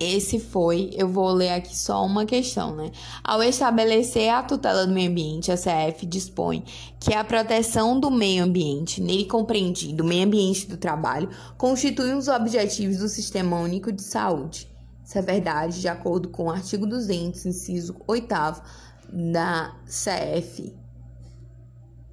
esse 0.00 0.38
foi, 0.38 0.90
eu 0.94 1.08
vou 1.08 1.28
ler 1.32 1.50
aqui 1.50 1.76
só 1.76 2.04
uma 2.04 2.24
questão, 2.24 2.74
né? 2.74 2.92
Ao 3.24 3.42
estabelecer 3.42 4.28
a 4.32 4.42
tutela 4.42 4.86
do 4.86 4.92
meio 4.92 5.10
ambiente, 5.10 5.50
a 5.50 5.56
CF 5.56 6.06
dispõe 6.06 6.62
que 7.00 7.12
a 7.12 7.24
proteção 7.24 7.98
do 7.98 8.10
meio 8.10 8.44
ambiente, 8.44 9.00
nele 9.00 9.24
compreendido, 9.24 10.04
o 10.04 10.06
meio 10.06 10.24
ambiente 10.24 10.68
do 10.68 10.76
trabalho, 10.76 11.28
constitui 11.56 12.14
um 12.14 12.18
dos 12.18 12.28
objetivos 12.28 12.98
do 12.98 13.08
Sistema 13.08 13.58
Único 13.58 13.90
de 13.90 14.02
Saúde. 14.02 14.68
Isso 15.08 15.16
é 15.16 15.22
verdade, 15.22 15.80
de 15.80 15.88
acordo 15.88 16.28
com 16.28 16.48
o 16.48 16.50
artigo 16.50 16.86
200, 16.86 17.46
inciso 17.46 17.96
8 18.06 18.28
da 19.10 19.74
CF 19.86 20.77